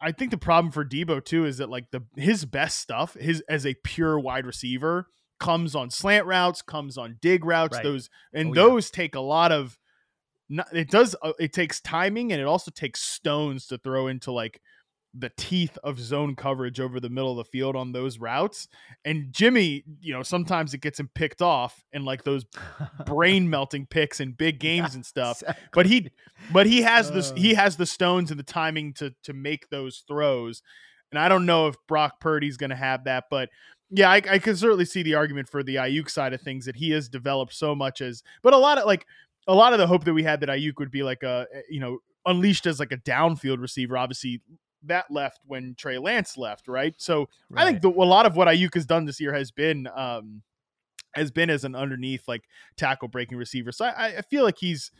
I 0.00 0.12
think 0.12 0.30
the 0.30 0.38
problem 0.38 0.72
for 0.72 0.84
Deebo 0.84 1.24
too 1.24 1.44
is 1.46 1.58
that 1.58 1.68
like 1.68 1.90
the 1.90 2.02
his 2.16 2.44
best 2.44 2.78
stuff, 2.78 3.14
his 3.14 3.42
as 3.48 3.66
a 3.66 3.74
pure 3.74 4.18
wide 4.18 4.46
receiver, 4.46 5.06
comes 5.40 5.74
on 5.74 5.90
slant 5.90 6.26
routes, 6.26 6.62
comes 6.62 6.96
on 6.96 7.18
dig 7.20 7.44
routes. 7.44 7.76
Right. 7.76 7.84
Those 7.84 8.10
and 8.32 8.50
oh, 8.50 8.54
those 8.54 8.90
yeah. 8.92 9.02
take 9.02 9.14
a 9.14 9.20
lot 9.20 9.52
of. 9.52 9.78
It 10.72 10.90
does. 10.90 11.16
Uh, 11.22 11.32
it 11.38 11.52
takes 11.52 11.80
timing 11.80 12.32
and 12.32 12.40
it 12.40 12.46
also 12.46 12.70
takes 12.70 13.00
stones 13.00 13.66
to 13.68 13.78
throw 13.78 14.08
into 14.08 14.30
like 14.30 14.60
the 15.16 15.30
teeth 15.36 15.78
of 15.84 16.00
zone 16.00 16.34
coverage 16.34 16.80
over 16.80 16.98
the 16.98 17.08
middle 17.08 17.30
of 17.30 17.36
the 17.36 17.50
field 17.50 17.76
on 17.76 17.92
those 17.92 18.18
routes. 18.18 18.66
And 19.04 19.32
Jimmy, 19.32 19.84
you 20.00 20.12
know, 20.12 20.22
sometimes 20.22 20.74
it 20.74 20.78
gets 20.78 20.98
him 20.98 21.08
picked 21.14 21.40
off 21.40 21.84
and 21.92 22.04
like 22.04 22.24
those 22.24 22.44
brain 23.06 23.48
melting 23.48 23.86
picks 23.86 24.20
in 24.20 24.32
big 24.32 24.58
games 24.58 24.90
yeah, 24.90 24.96
and 24.96 25.06
stuff. 25.06 25.42
Exactly. 25.42 25.64
But 25.72 25.86
he 25.86 26.10
but 26.52 26.66
he 26.66 26.82
has 26.82 27.10
this 27.12 27.30
uh, 27.30 27.34
he 27.36 27.54
has 27.54 27.76
the 27.76 27.86
stones 27.86 28.30
and 28.30 28.38
the 28.38 28.44
timing 28.44 28.92
to 28.94 29.14
to 29.22 29.32
make 29.32 29.70
those 29.70 30.04
throws. 30.06 30.62
And 31.10 31.18
I 31.18 31.28
don't 31.28 31.46
know 31.46 31.68
if 31.68 31.76
Brock 31.86 32.18
Purdy's 32.18 32.56
going 32.56 32.70
to 32.70 32.76
have 32.76 33.04
that, 33.04 33.24
but 33.30 33.48
yeah, 33.90 34.10
I, 34.10 34.16
I 34.16 34.38
can 34.40 34.56
certainly 34.56 34.84
see 34.84 35.04
the 35.04 35.14
argument 35.14 35.48
for 35.48 35.62
the 35.62 35.76
Aiyuk 35.76 36.10
side 36.10 36.32
of 36.32 36.40
things 36.40 36.64
that 36.64 36.74
he 36.74 36.90
has 36.90 37.08
developed 37.08 37.54
so 37.54 37.76
much 37.76 38.00
as, 38.00 38.24
but 38.42 38.52
a 38.52 38.58
lot 38.58 38.78
of 38.78 38.86
like 38.86 39.06
a 39.46 39.54
lot 39.54 39.72
of 39.72 39.78
the 39.78 39.86
hope 39.86 40.04
that 40.04 40.14
we 40.14 40.24
had 40.24 40.40
that 40.40 40.48
Aiyuk 40.48 40.78
would 40.78 40.90
be 40.90 41.04
like 41.04 41.22
a 41.22 41.46
you 41.68 41.78
know 41.78 41.98
unleashed 42.26 42.66
as 42.66 42.80
like 42.80 42.92
a 42.92 42.96
downfield 42.96 43.60
receiver. 43.60 43.96
Obviously, 43.96 44.40
that 44.86 45.10
left 45.10 45.40
when 45.46 45.74
Trey 45.76 45.98
Lance 45.98 46.36
left, 46.36 46.68
right? 46.68 46.94
So 46.98 47.28
right. 47.50 47.62
I 47.62 47.70
think 47.70 47.82
the, 47.82 47.88
a 47.88 47.90
lot 47.90 48.26
of 48.26 48.36
what 48.36 48.48
Aiyuk 48.48 48.74
has 48.74 48.86
done 48.86 49.04
this 49.04 49.20
year 49.20 49.32
has 49.32 49.50
been 49.50 49.88
um, 49.94 50.42
has 51.14 51.30
been 51.30 51.50
as 51.50 51.64
an 51.64 51.74
underneath 51.74 52.26
like 52.26 52.42
tackle 52.76 53.08
breaking 53.08 53.38
receiver. 53.38 53.72
So 53.72 53.84
I, 53.84 54.18
I 54.18 54.22
feel 54.22 54.44
like 54.44 54.58
he's 54.58 54.90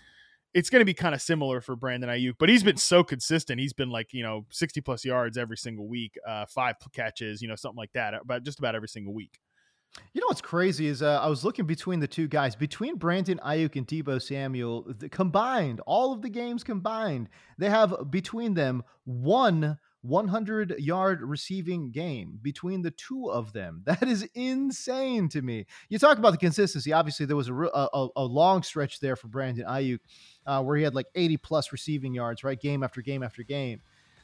it's 0.54 0.70
going 0.70 0.80
to 0.80 0.86
be 0.86 0.94
kind 0.94 1.14
of 1.14 1.20
similar 1.20 1.60
for 1.60 1.74
Brandon 1.74 2.08
Aiyuk, 2.08 2.34
but 2.38 2.48
he's 2.48 2.62
been 2.62 2.76
so 2.76 3.02
consistent. 3.02 3.60
He's 3.60 3.72
been 3.72 3.90
like 3.90 4.12
you 4.12 4.22
know 4.22 4.46
sixty 4.50 4.80
plus 4.80 5.04
yards 5.04 5.36
every 5.36 5.56
single 5.56 5.88
week, 5.88 6.16
uh, 6.26 6.46
five 6.46 6.76
catches, 6.92 7.42
you 7.42 7.48
know 7.48 7.56
something 7.56 7.78
like 7.78 7.92
that, 7.92 8.14
about 8.14 8.44
just 8.44 8.58
about 8.58 8.74
every 8.74 8.88
single 8.88 9.12
week. 9.12 9.38
You 10.12 10.20
know 10.20 10.26
what's 10.28 10.40
crazy 10.40 10.86
is 10.86 11.02
uh, 11.02 11.20
I 11.20 11.28
was 11.28 11.44
looking 11.44 11.66
between 11.66 12.00
the 12.00 12.06
two 12.06 12.28
guys, 12.28 12.54
between 12.54 12.96
Brandon 12.96 13.40
Aiyuk 13.44 13.76
and 13.76 13.86
Deebo 13.86 14.22
Samuel, 14.22 14.86
combined, 15.10 15.80
all 15.86 16.12
of 16.12 16.22
the 16.22 16.28
games 16.28 16.62
combined, 16.62 17.28
they 17.58 17.68
have 17.68 18.10
between 18.10 18.54
them 18.54 18.82
one 19.04 19.78
100 20.04 20.78
yard 20.78 21.22
receiving 21.22 21.90
game 21.90 22.38
between 22.42 22.82
the 22.82 22.90
two 22.92 23.30
of 23.30 23.52
them. 23.52 23.82
That 23.94 24.02
is 24.02 24.28
insane 24.34 25.28
to 25.30 25.40
me. 25.40 25.66
You 25.88 25.98
talk 25.98 26.18
about 26.18 26.32
the 26.32 26.38
consistency. 26.38 26.92
Obviously, 26.92 27.26
there 27.26 27.36
was 27.36 27.48
a, 27.48 27.54
a, 27.54 28.08
a 28.16 28.24
long 28.24 28.62
stretch 28.62 29.00
there 29.00 29.16
for 29.16 29.28
Brandon 29.28 29.64
Aiyuk 29.64 30.00
uh, 30.46 30.62
where 30.62 30.76
he 30.76 30.82
had 30.82 30.94
like 30.94 31.06
80 31.14 31.38
plus 31.38 31.72
receiving 31.72 32.12
yards, 32.12 32.44
right? 32.44 32.60
Game 32.60 32.82
after 32.82 33.00
game 33.00 33.22
after 33.22 33.42
game. 33.42 33.80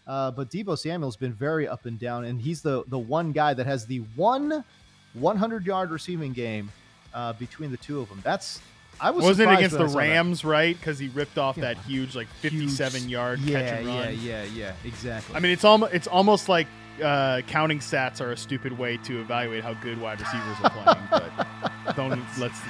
Uh, 0.07 0.31
but 0.31 0.51
Deebo 0.51 0.79
Samuel's 0.79 1.17
been 1.17 1.33
very 1.33 1.67
up 1.67 1.87
and 1.87 1.99
down, 1.99 2.25
and 2.25 2.41
he's 2.41 2.63
the 2.63 2.85
the 2.89 2.99
one 2.99 3.33
guy 3.33 3.55
that 3.55 3.67
has 3.67 3.87
the 3.87 3.99
one 4.17 4.65
100 5.15 5.67
yard 5.67 5.91
receiving 5.91 6.33
game 6.33 6.71
uh, 7.15 7.33
between 7.35 7.71
the 7.71 7.77
two 7.77 8.01
of 8.01 8.09
them. 8.09 8.21
That's 8.25 8.61
I 9.01 9.11
was 9.11 9.25
wasn't 9.25 9.51
it 9.51 9.57
against 9.57 9.79
the 9.79 9.87
Rams, 9.87 10.45
right? 10.45 10.77
Because 10.77 10.99
he 10.99 11.09
ripped 11.09 11.39
off 11.39 11.57
yeah. 11.57 11.73
that 11.73 11.79
huge 11.79 12.15
like 12.15 12.29
57 12.41 13.01
huge, 13.01 13.11
yard 13.11 13.41
yeah, 13.41 13.61
catch 13.61 13.79
and 13.79 13.87
run. 13.87 13.97
Yeah, 13.97 14.11
yeah, 14.11 14.45
yeah, 14.55 14.73
exactly. 14.85 15.35
I 15.35 15.41
mean, 15.41 15.53
it's 15.53 15.65
almost 15.65 15.95
it's 15.95 16.07
almost 16.07 16.49
like 16.49 16.67
uh, 17.03 17.41
counting 17.47 17.79
stats 17.79 18.21
are 18.21 18.33
a 18.33 18.37
stupid 18.37 18.77
way 18.77 18.99
to 18.99 19.21
evaluate 19.21 19.65
how 19.65 19.75
good 19.75 20.01
wide 20.01 20.21
receivers 20.21 20.57
are 20.63 20.71
playing. 20.71 21.09
but 21.11 21.97
don't 21.97 22.23
let's. 22.39 22.61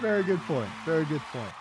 Very 0.00 0.24
good 0.24 0.40
point. 0.40 0.68
Very 0.84 1.04
good 1.04 1.22
point. 1.32 1.52